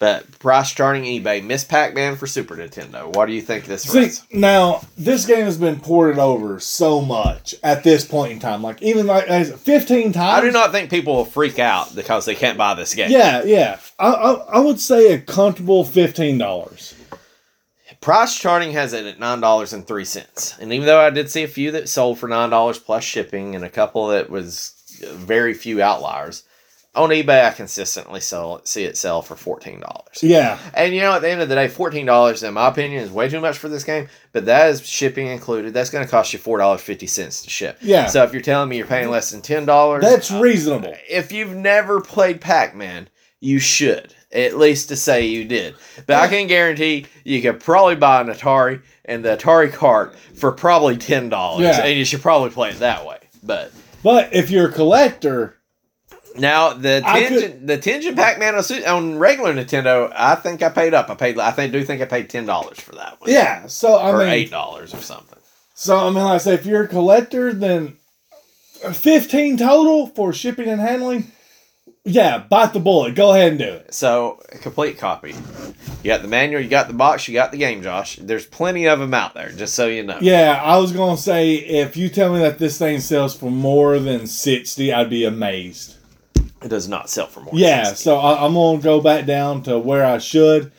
[0.00, 3.14] But price charting eBay, Miss Pac-Man for Super Nintendo.
[3.14, 4.26] What do you think this See, runs?
[4.32, 8.62] now this game has been ported over so much at this point in time.
[8.62, 10.42] Like even like as- fifteen times.
[10.42, 13.10] I do not think people will freak out because they can't buy this game.
[13.10, 13.78] Yeah, yeah.
[13.98, 16.94] I, I I would say a comfortable fifteen dollars.
[18.00, 21.30] Price charting has it at nine dollars and three cents, and even though I did
[21.30, 24.74] see a few that sold for nine dollars plus shipping, and a couple that was
[25.12, 26.42] very few outliers,
[26.96, 30.22] on eBay I consistently sell see it sell for fourteen dollars.
[30.22, 33.02] Yeah, And you know, at the end of the day, fourteen dollars, in my opinion,
[33.02, 34.08] is way too much for this game.
[34.32, 35.74] But that is shipping included.
[35.74, 37.78] That's going to cost you four dollars fifty cents to ship.
[37.80, 38.06] Yeah.
[38.06, 40.94] So if you're telling me you're paying less than ten dollars, that's uh, reasonable.
[41.08, 43.08] if you've never played Pac-Man,
[43.40, 45.76] you should at least to say you did.
[46.06, 50.50] But I can guarantee you could probably buy an Atari and the Atari cart for
[50.52, 51.84] probably ten dollars, Yeah.
[51.84, 53.18] and you should probably play it that way.
[53.42, 53.72] But
[54.02, 55.53] But if you're a collector,
[56.36, 61.10] now the Tengen, the Tengen Pac-Man on, on regular Nintendo, I think I paid up.
[61.10, 61.38] I paid.
[61.38, 63.30] I think do think I paid ten dollars for that one.
[63.30, 63.66] yeah.
[63.66, 65.38] So I or mean, eight dollars or something.
[65.74, 67.96] so I mean, like I say, if you're a collector, then
[68.92, 71.30] fifteen total for shipping and handling.
[72.06, 73.14] Yeah, bite the bullet.
[73.14, 73.94] Go ahead and do it.
[73.94, 75.34] So complete copy.
[76.02, 78.16] You got the manual, you got the box, you got the game, Josh.
[78.16, 80.18] There's plenty of them out there, just so you know.
[80.20, 83.98] Yeah, I was gonna say if you tell me that this thing sells for more
[83.98, 85.96] than sixty, I'd be amazed.
[86.64, 87.52] It does not sell for more.
[87.54, 88.02] Yeah, 60.
[88.02, 90.72] so I, I'm gonna go back down to where I should.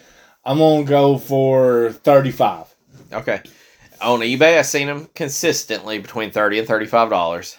[0.44, 2.66] I'm gonna go for thirty-five.
[3.14, 3.42] Okay.
[4.02, 7.58] On eBay, I've seen them consistently between thirty and thirty-five dollars.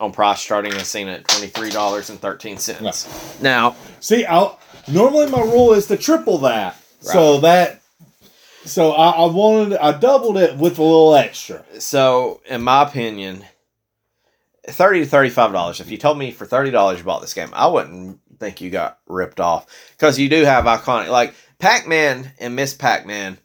[0.00, 3.40] on price charting, I've seen it at twenty three dollars and thirteen cents.
[3.42, 4.54] Now, See, I
[4.88, 6.76] normally my rule is to triple that.
[7.00, 7.82] So that
[8.64, 11.64] so I, I wanted I doubled it with a little extra.
[11.78, 13.44] so in my opinion,
[14.68, 15.80] thirty to thirty five dollars.
[15.80, 18.70] If you told me for thirty dollars you bought this game, I wouldn't think you
[18.70, 23.38] got ripped off because you do have iconic like Pac Man and Miss Pac Man.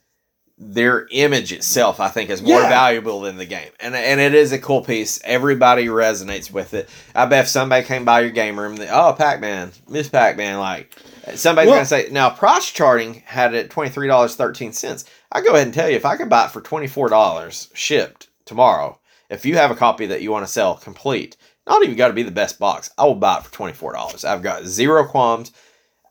[0.62, 2.68] Their image itself, I think, is more Yeah.
[2.68, 5.18] valuable than the game, and and it is a cool piece.
[5.24, 6.90] Everybody resonates with it.
[7.16, 10.36] I bet if somebody came by your game room, they, oh Pac Man, Miss Pac
[10.36, 10.94] Man, like
[11.36, 12.10] somebody's Well- gonna say.
[12.12, 15.06] Now, price charting had it twenty three dollars thirteen cents.
[15.32, 17.70] I go ahead and tell you, if I could buy it for twenty four dollars
[17.74, 18.99] shipped tomorrow,
[19.30, 22.14] if you have a copy that you want to sell complete, not even got to
[22.14, 24.26] be the best box, I will buy it for twenty four dollars.
[24.26, 25.52] I've got zero qualms.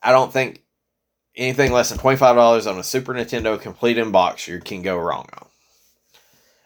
[0.02, 0.62] I don't think
[1.36, 4.82] anything less than twenty five dollars on a Super Nintendo complete in box you can
[4.82, 5.46] go wrong on.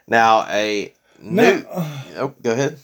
[0.07, 1.65] Now a new.
[2.17, 2.79] Oh, go ahead.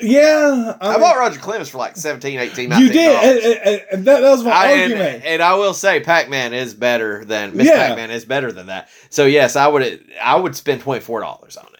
[0.00, 3.60] yeah, I I mean, bought Roger Clemens for like 17 18 you did, and, $19.
[3.64, 5.24] and- and that, that was my I, and, argument.
[5.24, 7.88] and I will say, Pac Man is better than Miss Yeah.
[7.88, 8.88] Pac Man is better than that.
[9.10, 11.73] So yes, I would I would spend twenty four dollars on it.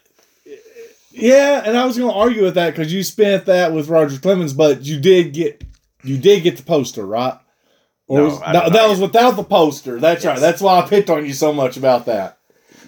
[1.15, 4.19] Yeah, and I was going to argue with that because you spent that with Roger
[4.19, 5.63] Clemens, but you did get
[6.03, 7.37] you did get the poster right.
[8.07, 9.99] Or No, was- that, that was without the poster.
[9.99, 10.39] That's right.
[10.39, 12.37] That's why I picked on you so much about that.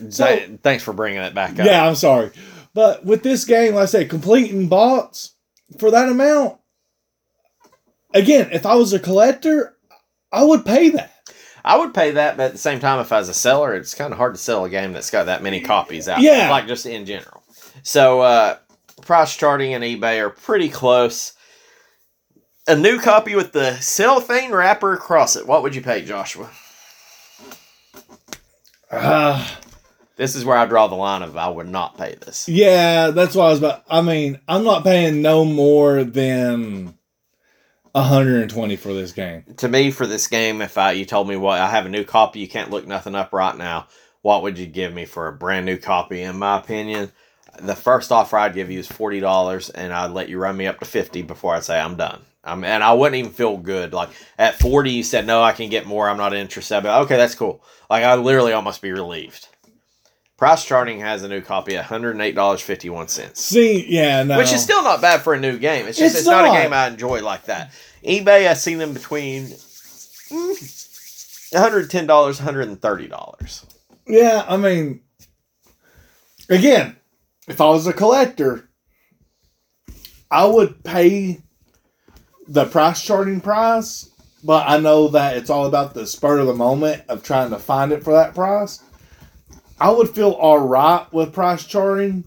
[0.09, 1.65] So- Th- Thanks for bringing that back up.
[1.65, 2.29] Yeah, I'm sorry.
[2.75, 5.33] But with this game, like I say, completing bots
[5.79, 6.59] for that amount,
[8.13, 9.75] again, if I was a collector,
[10.31, 11.13] I would pay that.
[11.65, 13.93] I would pay that, but at the same time, if I was a seller, it's
[13.95, 16.21] kind of hard to sell a game that's got that many copies out.
[16.21, 16.49] Yeah.
[16.49, 17.36] like just in general.
[17.87, 18.57] So uh,
[19.03, 21.31] price charting and eBay are pretty close.
[22.67, 25.47] A new copy with the cellophane wrapper across it.
[25.47, 26.49] What would you pay, Joshua?
[28.91, 29.47] Uh,
[30.17, 32.49] This is where I draw the line of I would not pay this.
[32.49, 33.83] yeah, that's what I was about.
[33.89, 36.93] I mean, I'm not paying no more than
[37.93, 39.45] 120 for this game.
[39.57, 42.03] To me, for this game, if I you told me what I have a new
[42.03, 43.87] copy, you can't look nothing up right now.
[44.23, 46.21] What would you give me for a brand new copy?
[46.23, 47.13] In my opinion,
[47.57, 50.67] the first offer I'd give you is forty dollars, and I'd let you run me
[50.67, 52.21] up to fifty before I say I'm done.
[52.43, 53.93] Um, and I wouldn't even feel good.
[53.93, 56.07] Like at forty, you said no, I can get more.
[56.07, 56.81] I'm not interested.
[56.81, 57.63] But okay, that's cool.
[57.89, 59.47] Like I literally almost be relieved.
[60.37, 63.41] Price charting has a new copy at one hundred and eight dollars fifty one cents.
[63.43, 64.37] See, yeah, no.
[64.37, 65.87] Which is still not bad for a new game.
[65.87, 66.45] It's just It's it's, not.
[66.45, 66.55] not.
[66.57, 67.71] a game I enjoy like that.
[68.03, 69.47] eBay, I see them between
[70.29, 73.65] mm, one hundred ten dollars, one hundred and thirty dollars.
[74.05, 75.01] Yeah, I mean,
[76.49, 76.95] again,
[77.47, 78.69] if I was a collector,
[80.29, 81.41] I would pay
[82.47, 84.09] the price charting price,
[84.43, 87.59] but I know that it's all about the spur of the moment of trying to
[87.59, 88.81] find it for that price.
[89.79, 92.25] I would feel all right with price charting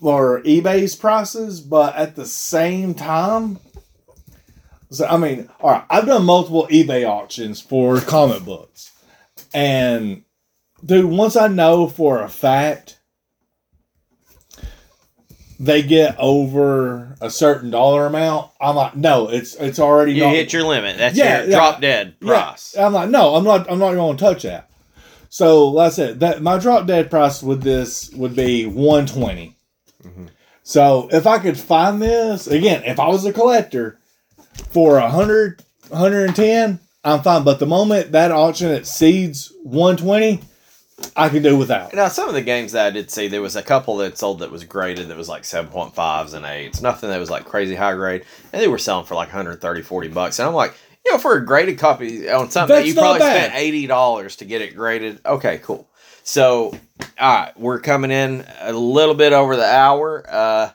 [0.00, 3.58] or eBay's prices, but at the same time,
[4.90, 8.90] so I mean, all right, I've done multiple eBay auctions for comic books,
[9.54, 10.24] and
[10.84, 12.99] dude, once I know for a fact
[15.62, 20.34] they get over a certain dollar amount, I'm like, no, it's it's already You not-
[20.34, 20.96] hit your limit.
[20.96, 21.56] That's Yeah, your yeah.
[21.56, 22.72] drop dead price.
[22.74, 23.70] yeah, I'm like, no, I'm not.
[23.70, 24.70] I'm not going to touch that.
[25.28, 29.54] So, like I said, that my drop dead price with this would be 120.
[30.02, 30.28] Mhm.
[30.62, 33.98] So, if I could find this again, if I was a collector
[34.70, 37.44] for 100, 110, I'm fine.
[37.44, 40.40] But the moment that auction exceeds 120,
[41.16, 41.94] I can do without.
[41.94, 44.40] Now, some of the games that I did see, there was a couple that sold
[44.40, 46.82] that was graded that was like 7.5s and 8s.
[46.82, 48.24] Nothing that was like crazy high grade.
[48.52, 50.38] And they were selling for like 130, 40 bucks.
[50.38, 50.74] And I'm like,
[51.04, 53.52] you know, for a graded copy on something that you probably bad.
[53.52, 55.20] spent $80 to get it graded.
[55.24, 55.88] Okay, cool.
[56.22, 56.74] So,
[57.18, 60.24] all right, we're coming in a little bit over the hour.
[60.28, 60.70] Uh,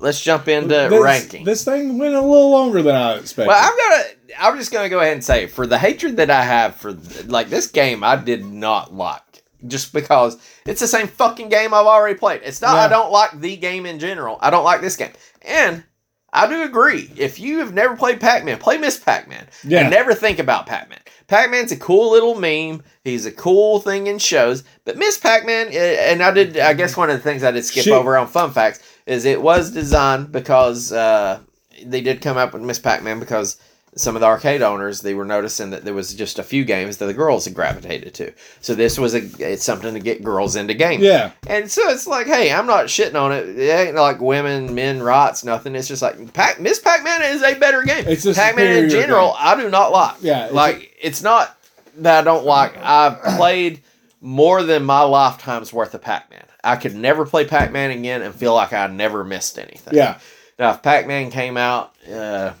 [0.00, 1.44] let's jump into this, ranking.
[1.44, 3.48] This thing went a little longer than I expected.
[3.48, 4.04] Well, I'm gonna.
[4.38, 6.92] I'm just gonna go ahead and say for the hatred that I have for
[7.26, 9.27] like this game, I did not like
[9.66, 12.42] just because it's the same fucking game I've already played.
[12.44, 12.76] It's not.
[12.76, 14.38] I don't like the game in general.
[14.40, 15.84] I don't like this game, and
[16.32, 17.10] I do agree.
[17.16, 19.48] If you have never played Pac-Man, play Miss Pac-Man.
[19.64, 19.80] Yeah.
[19.80, 21.00] And never think about Pac-Man.
[21.26, 22.82] Pac-Man's a cool little meme.
[23.02, 24.62] He's a cool thing in shows.
[24.84, 26.58] But Miss Pac-Man, uh, and I did.
[26.58, 29.24] I guess one of the things I did skip She- over on fun facts is
[29.24, 31.40] it was designed because uh,
[31.84, 33.56] they did come up with Miss Pac-Man because
[33.96, 36.98] some of the arcade owners they were noticing that there was just a few games
[36.98, 38.32] that the girls had gravitated to.
[38.60, 41.04] So this was a it's something to get girls into gaming.
[41.04, 41.32] yeah.
[41.48, 43.48] And so it's like, hey, I'm not shitting on it.
[43.58, 45.74] It ain't like women, men rights, nothing.
[45.74, 48.04] It's just like Pac- Miss Pac-Man is a better game.
[48.06, 49.36] It's a Pac-Man in general, game.
[49.40, 50.16] I do not like.
[50.20, 51.56] Yeah, it's like it's not
[51.98, 52.76] that I don't like.
[52.76, 53.82] I've played
[54.20, 56.44] more than my lifetime's worth of Pac-Man.
[56.62, 59.94] I could never play Pac Man again and feel like I never missed anything.
[59.94, 60.18] Yeah.
[60.58, 62.52] Now, if Pac Man came out uh,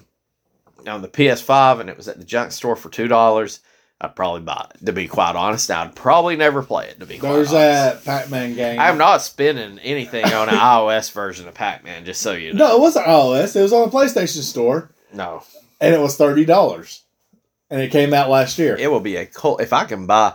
[0.86, 3.60] on the PS5 and it was at the junk store for two dollars,
[4.00, 4.86] I'd probably buy it.
[4.86, 7.00] To be quite honest, I'd probably never play it.
[7.00, 8.78] To be quite There's that Pac-Man game.
[8.78, 12.04] I'm not spending anything on an iOS version of Pac Man.
[12.04, 12.68] Just so you know.
[12.68, 13.56] No, it wasn't iOS.
[13.56, 15.42] It was on the PlayStation Store, No,
[15.80, 17.02] and it was thirty dollars,
[17.70, 18.76] and it came out last year.
[18.76, 20.34] it will be a cult if I can buy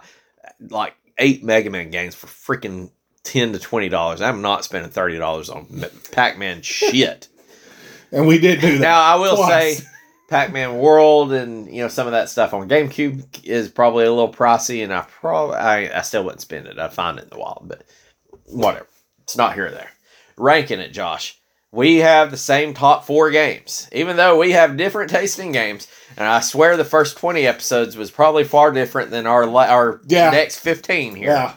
[0.59, 2.91] like eight Mega Man games for freaking
[3.23, 4.21] ten to twenty dollars.
[4.21, 7.29] I'm not spending thirty dollars on Pac Man shit.
[8.11, 8.81] and we did do that.
[8.81, 9.77] Now I will twice.
[9.77, 9.87] say,
[10.33, 14.33] Pac-Man World and you know some of that stuff on GameCube is probably a little
[14.33, 16.79] pricey, and I probably I, I still wouldn't spend it.
[16.79, 17.83] I'd find it in the wild, but
[18.47, 18.87] whatever.
[19.21, 19.91] It's not here or there.
[20.35, 21.37] Ranking it, Josh.
[21.71, 25.87] We have the same top four games, even though we have different tasting games.
[26.17, 30.31] And I swear the first twenty episodes was probably far different than our our Yeah.
[30.31, 31.29] next fifteen here.
[31.29, 31.53] yeah.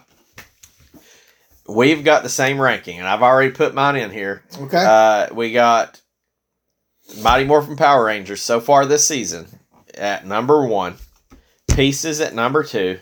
[1.67, 4.43] We've got the same ranking, and I've already put mine in here.
[4.61, 4.85] Okay.
[4.87, 6.01] Uh, we got
[7.23, 9.47] Mighty Morphin Power Rangers so far this season
[9.95, 10.97] at number one,
[11.77, 13.01] Pieces at number two,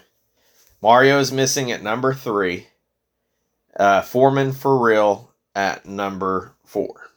[0.83, 2.67] Mario is missing at number three,
[3.79, 7.09] uh, Foreman for real at number four.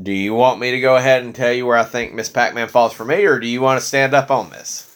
[0.00, 2.52] Do you want me to go ahead and tell you where I think Miss Pac
[2.52, 4.90] Man falls for me, or do you want to stand up on this?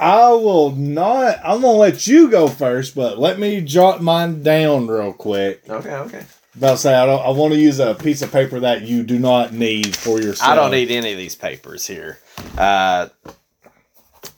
[0.00, 1.40] I will not.
[1.44, 5.68] I'm gonna let you go first, but let me jot mine down real quick.
[5.68, 6.24] Okay, okay.
[6.56, 7.20] About to say I don't.
[7.20, 10.50] I want to use a piece of paper that you do not need for yourself.
[10.50, 12.18] I don't need any of these papers here.
[12.56, 13.08] Uh,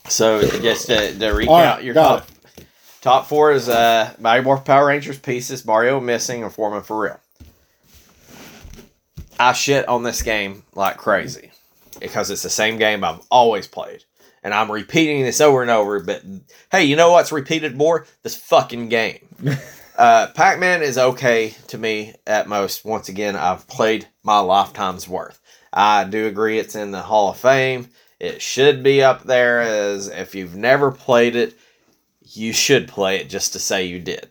[0.08, 2.26] so just to, to recount right, your top,
[3.02, 7.20] top four is uh, Mighty Morphin Power Rangers pieces, Mario missing, and Foreman for real.
[9.38, 11.52] I shit on this game like crazy
[12.00, 14.04] because it's the same game I've always played.
[14.42, 16.22] And I'm repeating this over and over, but
[16.70, 18.06] hey, you know what's repeated more?
[18.22, 19.20] This fucking game.
[19.98, 22.84] uh, Pac Man is okay to me at most.
[22.84, 25.40] Once again, I've played my lifetime's worth.
[25.72, 27.88] I do agree it's in the Hall of Fame.
[28.20, 31.54] It should be up there as if you've never played it,
[32.22, 34.28] you should play it just to say you did.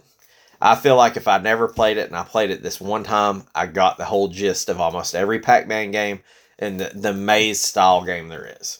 [0.62, 3.44] I feel like if I never played it and I played it this one time,
[3.54, 6.22] I got the whole gist of almost every Pac Man game
[6.58, 8.80] and the, the maze style game there is.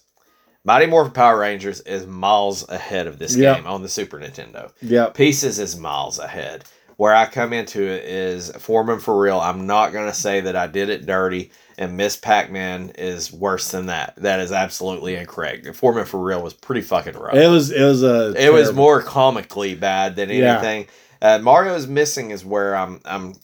[0.64, 3.58] Mighty Morphin Power Rangers is miles ahead of this Yep.
[3.58, 4.72] game on the Super Nintendo.
[4.82, 5.14] Yep.
[5.14, 6.64] Pieces is miles ahead.
[6.98, 9.40] Where I come into it is Foreman for real.
[9.40, 13.32] I'm not going to say that I did it dirty and Miss Pac Man is
[13.32, 14.16] worse than that.
[14.18, 15.76] That is absolutely incorrect.
[15.76, 17.36] Foreman for real was pretty fucking rough.
[17.36, 17.72] It was.
[17.72, 18.34] It was a.
[18.36, 20.54] It was more comically bad than Yeah.
[20.54, 20.88] anything.
[21.22, 23.36] Uh, Mario's missing is where I'm I'm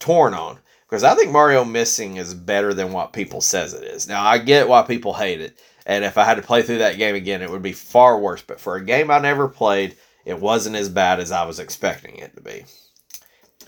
[0.00, 4.08] torn on because I think Mario missing is better than what people says it is.
[4.08, 6.98] Now I get why people hate it, and if I had to play through that
[6.98, 8.42] game again, it would be far worse.
[8.42, 12.16] But for a game I never played, it wasn't as bad as I was expecting
[12.16, 12.64] it to be.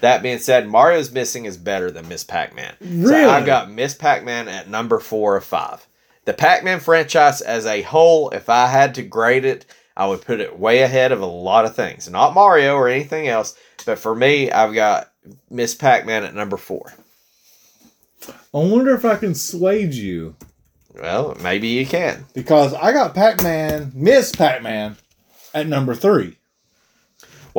[0.00, 2.74] That being said, Mario's missing is better than Miss Pac-Man.
[2.80, 3.24] So Really?
[3.24, 5.86] I got Miss Pac-Man at number four of five.
[6.24, 10.40] The Pac-Man franchise as a whole, if I had to grade it, I would put
[10.40, 12.08] it way ahead of a lot of things.
[12.08, 15.10] Not Mario or anything else, but for me, I've got
[15.50, 16.92] Miss Pac-Man at number four.
[18.26, 20.36] I wonder if I can sway you
[20.94, 22.26] Well, maybe you can.
[22.34, 24.96] because I got Pac-Man, Miss Pac-Man,
[25.52, 26.36] at number three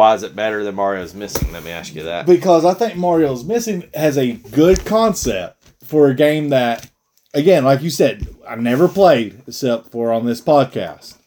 [0.02, 1.54] Why is it better than Mario's missing?
[1.54, 2.26] Let me ask you that.
[2.26, 6.89] because I think Mario's Missing has a good concept for a game that,
[7.36, 11.20] again, like you said, I never played except for on this podcast.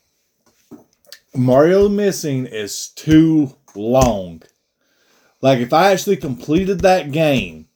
[1.36, 4.42] Mario Missing is too long.
[5.40, 7.68] Like if I actually completed that game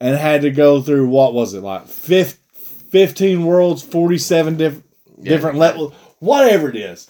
[0.00, 4.82] and had to go through what was it like 15 worlds, 47 diff-
[5.22, 7.08] different levels, whatever it is.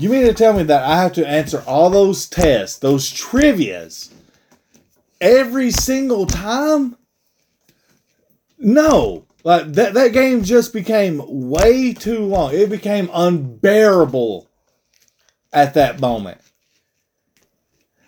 [0.00, 4.12] You mean to tell me that I have to answer all those tests, those trivias,
[5.20, 6.96] every single time?
[8.60, 9.26] No.
[9.42, 12.54] Like that that game just became way too long.
[12.54, 14.48] It became unbearable
[15.52, 16.40] at that moment.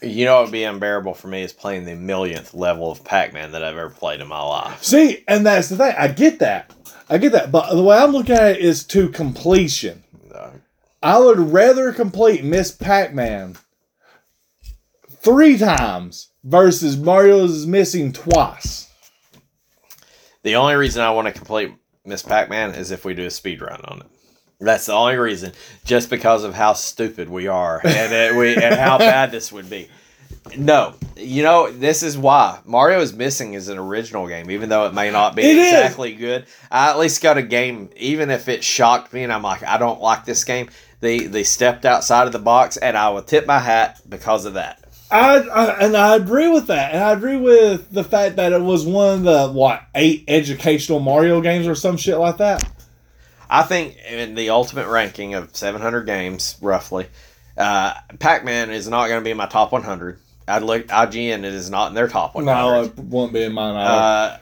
[0.00, 3.50] You know what would be unbearable for me is playing the millionth level of Pac-Man
[3.50, 4.84] that I've ever played in my life.
[4.84, 5.92] See, and that's the thing.
[5.98, 6.72] I get that.
[7.08, 7.50] I get that.
[7.50, 10.04] But the way I'm looking at it is to completion.
[11.02, 13.56] I would rather complete Miss Pac-Man
[15.10, 18.90] three times versus Mario's missing twice.
[20.42, 21.72] The only reason I want to complete
[22.04, 24.06] Miss Pac-Man is if we do a speed run on it.
[24.62, 25.52] That's the only reason,
[25.86, 29.88] just because of how stupid we are and we and how bad this would be.
[30.56, 34.86] No, you know this is why Mario is missing is an original game, even though
[34.86, 35.66] it may not be It is.
[35.66, 36.44] exactly good.
[36.70, 39.78] I at least got a game, even if it shocked me, and I'm like, I
[39.78, 40.68] don't like this game.
[41.00, 44.54] They they stepped outside of the box, and I will tip my hat because of
[44.54, 44.84] that.
[45.10, 48.60] I, I and I agree with that, and I agree with the fact that it
[48.60, 52.62] was one of the what eight educational Mario games or some shit like that.
[53.48, 57.08] I think in the ultimate ranking of 700 games, roughly,
[57.56, 60.20] uh, Pac-Man is not going to be in my top 100.
[60.46, 61.38] I'd look IGN.
[61.38, 62.54] It is not in their top 100.
[62.54, 63.74] No, it won't be in mine.
[63.74, 63.90] either.
[63.90, 64.38] Uh,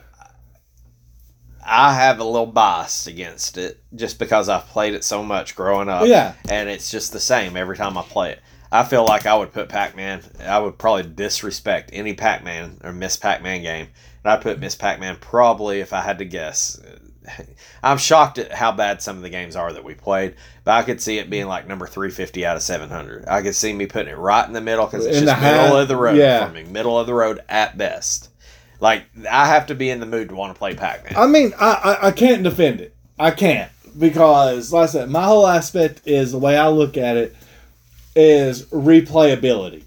[1.69, 5.87] I have a little bias against it just because I've played it so much growing
[5.89, 6.07] up.
[6.07, 8.39] yeah, And it's just the same every time I play it.
[8.71, 12.79] I feel like I would put Pac Man, I would probably disrespect any Pac Man
[12.83, 13.87] or Miss Pac Man game.
[14.23, 16.79] And I'd put Miss Pac Man probably, if I had to guess.
[17.83, 20.83] I'm shocked at how bad some of the games are that we played, but I
[20.83, 23.27] could see it being like number 350 out of 700.
[23.27, 25.67] I could see me putting it right in the middle because it's In just middle
[25.75, 26.47] high- of the road yeah.
[26.47, 26.63] for me.
[26.63, 28.28] Middle of the road at best.
[28.79, 31.13] Like, I have to be in the mood to want to play Pac Man.
[31.17, 32.95] I mean, I, I I can't defend it.
[33.19, 37.17] I can't because, like I said, my whole aspect is the way I look at
[37.17, 37.35] it
[38.15, 39.83] is replayability.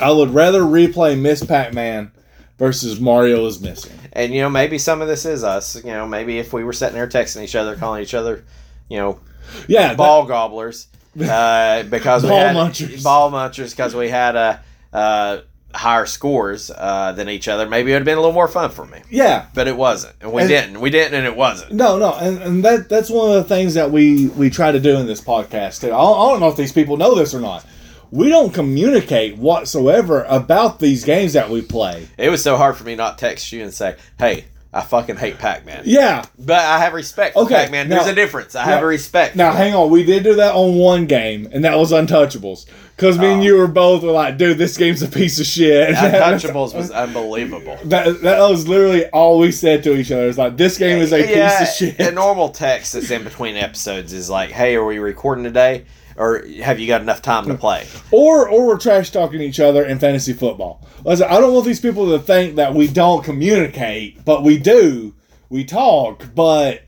[0.00, 2.12] I would rather replay Miss Pac Man
[2.58, 3.92] versus Mario is missing.
[4.12, 5.76] And you know, maybe some of this is us.
[5.76, 8.44] You know, maybe if we were sitting there texting each other, calling each other,
[8.88, 9.20] you know,
[9.68, 10.86] Yeah, that- ball gobblers,
[11.20, 13.02] uh, because we Ball had munchers.
[13.04, 14.56] ball munchers, because we had uh,
[14.92, 15.40] uh,
[15.74, 17.68] higher scores uh, than each other.
[17.68, 19.46] Maybe it would have been a little more fun for me, yeah.
[19.54, 20.80] but it wasn't, and we And- didn't.
[20.80, 21.72] We didn't, and it wasn't.
[21.72, 24.80] No, no, and, and that that's one of the things that we we try to
[24.80, 25.88] do in this podcast too.
[25.88, 27.64] I don't, I don't know if these people know this or not.
[28.12, 32.08] We don't communicate whatsoever about these games that we play.
[32.18, 35.38] It was so hard for me not text you and say, "Hey, I fucking hate
[35.38, 36.22] Pac-Man," Yeah.
[36.38, 37.88] but I have respect for Okay, Pac-Man.
[37.88, 38.54] There's now- a difference.
[38.54, 39.34] I have a respect.
[39.34, 39.90] Now, hang on.
[39.90, 42.66] We did do that on one game, and that was Untouchables.
[42.96, 43.44] Because me and Oh.
[43.44, 45.94] you were both were like, dude, this game's a piece of shit.
[45.96, 47.78] Untouchables was unbelievable.
[47.84, 50.28] That, that was literally all we said to each other.
[50.28, 51.98] It's like, this game is a piece of shit.
[52.06, 55.84] A normal text that's in between episodes is like, "Hey, are we recording today?"
[56.16, 57.86] Or have you got enough time to play?
[58.10, 60.86] Or or we're trash talking each other in fantasy football.
[61.04, 65.14] Listen, I don't want these people to think that we don't communicate, but we do.
[65.48, 66.82] We talk, but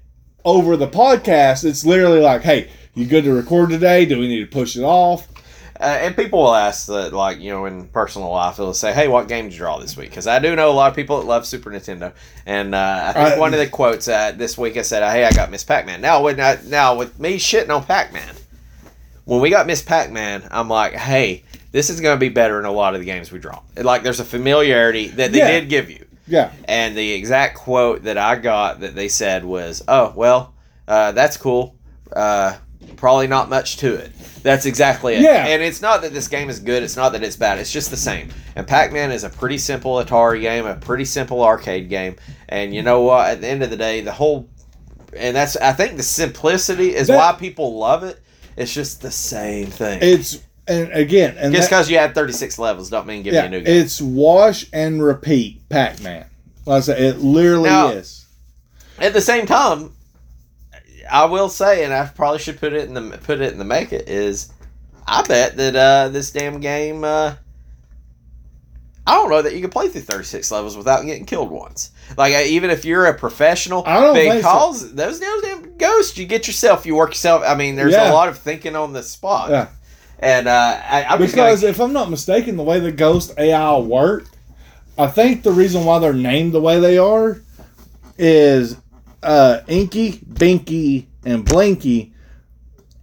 [0.44, 4.04] over the podcast, it's literally like, hey, you good to record today?
[4.06, 5.28] Do we need to push it off?
[5.80, 9.08] Uh, and people will ask that, like you know, in personal life, they'll say, "Hey,
[9.08, 11.18] what game did you draw this week?" Because I do know a lot of people
[11.18, 12.12] that love Super Nintendo,
[12.46, 15.24] and uh, I think I- one of the quotes uh, this week I said, "Hey,
[15.24, 18.32] I got Miss Pac-Man." Now, when I, now with me shitting on Pac-Man,
[19.24, 22.64] when we got Miss Pac-Man, I'm like, "Hey, this is going to be better in
[22.64, 25.48] a lot of the games we draw." Like, there's a familiarity that they Yeah.
[25.60, 26.04] did give you.
[26.26, 26.50] Yeah.
[26.66, 30.54] And the exact quote that I got that they said was, "Oh, well,
[30.88, 31.74] uh, that's cool.
[32.14, 32.54] Uh,
[32.96, 34.12] probably not much to it."
[34.42, 35.20] That's exactly it.
[35.22, 35.46] Yeah.
[35.46, 36.82] And it's not that this game is good.
[36.82, 37.58] It's not that it's bad.
[37.58, 38.28] It's just the same.
[38.56, 42.16] And Pac-Man is a pretty simple Atari game, a pretty simple arcade game.
[42.48, 43.28] And you know what?
[43.30, 44.48] At the end of the day, the whole
[45.16, 48.18] and that's I think the simplicity is That- why people love it.
[48.56, 49.98] It's just the same thing.
[50.02, 53.46] It's, and again, and just because you had 36 levels don't mean give yeah, me
[53.46, 53.82] a new game.
[53.82, 56.26] it's wash and repeat Pac Man.
[56.66, 58.26] Like I said, it literally Now- is.
[58.98, 59.92] At the same time,
[61.10, 63.64] I will say, and I probably should put it in the put it in the
[63.64, 64.52] make it is,
[65.06, 67.02] I bet that uh, this damn game.
[67.02, 67.34] Uh,
[69.06, 71.90] I don't know that you can play through 36 levels without getting killed once.
[72.16, 74.38] Like even if you're a professional, I don't think so.
[74.38, 77.42] because those damn ghosts, you get yourself, you work yourself.
[77.44, 78.12] I mean, there's Yeah.
[78.12, 79.50] a lot of thinking on the spot.
[79.50, 79.68] Yeah.
[80.20, 83.34] And uh, I, I'm just Because gonna, if I'm not mistaken, the way the Ghost
[83.38, 84.26] AI work,
[84.96, 87.40] I think the reason why they're named the way they are
[88.18, 88.76] is
[89.24, 92.12] uh, Inky, Binky, and Blinky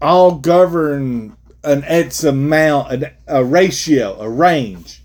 [0.01, 1.35] all govern
[1.65, 4.98] an X amount, a ratio, a range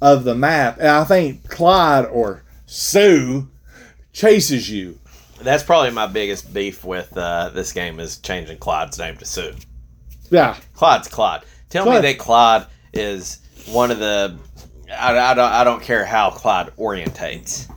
[0.00, 0.78] of the map.
[0.78, 3.48] And I think Clyde or Sue
[4.12, 4.98] chases you.
[5.40, 9.54] that's probably my biggest beef with uh, this game is changing Clyde's name to Sue.
[10.30, 10.56] Yeah.
[10.74, 11.42] Clyde's Clyde.
[11.70, 12.02] Tell Clyde.
[12.02, 14.36] me that Clyde is one of the.
[14.90, 15.52] I, I don't.
[15.52, 17.70] I don't care how Clyde orientates.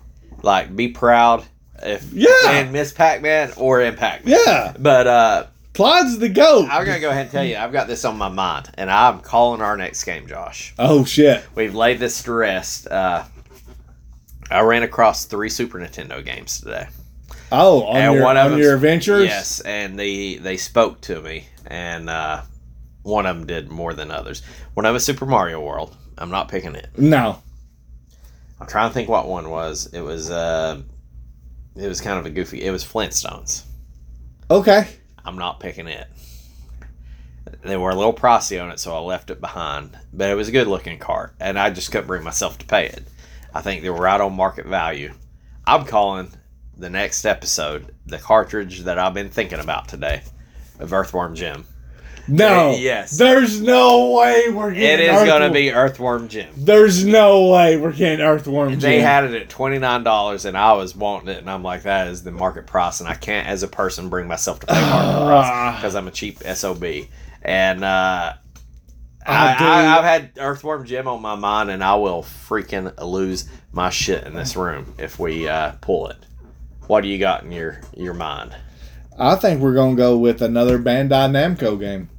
[0.43, 1.43] Like, be proud
[1.83, 2.59] if Yeah.
[2.59, 4.35] in Miss Pac-Man or in Pac-Man.
[4.45, 4.73] Yeah.
[4.79, 6.67] But uh, Clyde's the goat.
[6.69, 9.21] I'm gonna go ahead and tell you, I've got this on my mind, and I'm
[9.21, 10.73] calling our next game, Josh.
[10.77, 11.45] Oh, shit.
[11.55, 12.87] We've laid this to rest.
[12.87, 13.23] Uh,
[14.49, 16.87] I ran across three Super Nintendo games today.
[17.53, 19.25] Oh, on, And your, one of on your adventures?
[19.25, 22.41] Yes, and they they spoke to me, and uh,
[23.03, 24.41] one of them did more than others.
[24.73, 25.95] One of them Super Mario World.
[26.17, 26.89] I'm not picking it.
[26.97, 27.41] No.
[28.59, 29.87] I'm trying to think what one was.
[29.91, 30.81] It was uh,
[31.75, 32.61] it was kind of a goofy.
[32.63, 33.63] It was Flintstones.
[34.49, 34.87] Okay.
[35.25, 36.07] I'm not picking it.
[37.63, 39.97] They were a little pricey on it, so I left it behind.
[40.13, 42.87] But it was a good looking cart, and I just couldn't bring myself to pay
[42.87, 43.07] it.
[43.53, 45.13] I think they were right on market value.
[45.65, 46.33] I'm calling
[46.77, 50.23] the next episode the cartridge that I've been thinking about today
[50.79, 51.65] of Earthworm Jim.
[52.27, 52.75] No.
[52.77, 53.17] Yes.
[53.17, 55.13] There's no way we're It getting.
[55.13, 56.49] is going to be Earthworm Jim.
[56.57, 58.71] There's no way we're getting Earthworm.
[58.71, 58.79] Jim.
[58.79, 61.83] They had it at twenty nine dollars, and I was wanting it, and I'm like,
[61.83, 64.73] that is the market price, and I can't, as a person, bring myself to pay
[64.81, 65.75] market price Ah.
[65.77, 66.83] because I'm a cheap sob.
[67.43, 68.33] And uh,
[69.25, 73.89] I I, I've had Earthworm Jim on my mind, and I will freaking lose my
[73.89, 76.17] shit in this room if we uh, pull it.
[76.87, 78.55] What do you got in your your mind?
[79.21, 82.09] I think we're gonna go with another Bandai Namco game.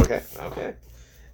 [0.00, 0.74] Okay, okay.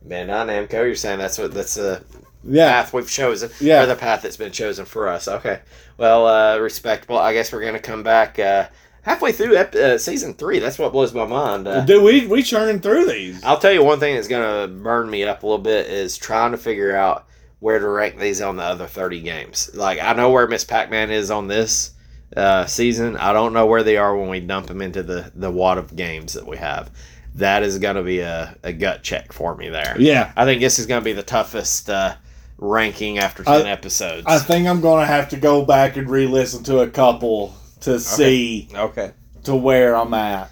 [0.06, 2.02] Bandai Namco, you're saying that's what that's the
[2.46, 2.68] Yeah.
[2.82, 3.82] path we've chosen, Yeah.
[3.82, 5.28] or the path that's been chosen for us.
[5.28, 5.60] Okay,
[5.98, 7.18] well, uh, respectable.
[7.18, 8.64] I guess we're gonna come back uh,
[9.02, 10.58] halfway through ep- uh, season three.
[10.58, 11.68] That's what blows my mind.
[11.68, 13.42] Uh, Dude, we we churning through these.
[13.44, 16.52] I'll tell you one thing that's gonna burn me up a little bit is trying
[16.52, 17.26] to figure out
[17.60, 19.70] where to rank these on the other thirty games.
[19.74, 21.90] Like I know where Miss Pac Man is on this
[22.36, 23.16] uh, season.
[23.16, 25.94] I don't know where they are when we dump them into the the wad of
[25.94, 26.90] games that we have.
[27.36, 29.96] That is gonna be a, a gut check for me there.
[29.98, 30.32] Yeah.
[30.36, 32.14] I think this is gonna be the toughest uh,
[32.58, 34.24] ranking after I- ten episodes.
[34.26, 38.68] I think I'm gonna have to go back and re-listen to a couple to see
[38.74, 39.12] okay.
[39.44, 40.50] to where I'm at.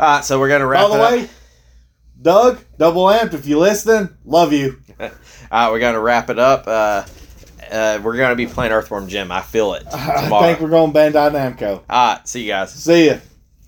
[0.00, 0.88] All right, so we're gonna wrap.
[0.88, 1.12] By the it up.
[1.12, 1.28] way,
[2.20, 3.34] Doug, double amped.
[3.34, 4.80] If you listening, love you.
[5.00, 5.08] All
[5.50, 6.66] right, we're gonna wrap it up.
[6.66, 7.04] Uh,
[7.70, 9.30] uh, we're gonna be playing Earthworm Jim.
[9.32, 10.46] I feel it I tomorrow.
[10.46, 11.82] think we're going Bandai Namco.
[11.88, 12.72] All right, see you guys.
[12.72, 13.16] See ya.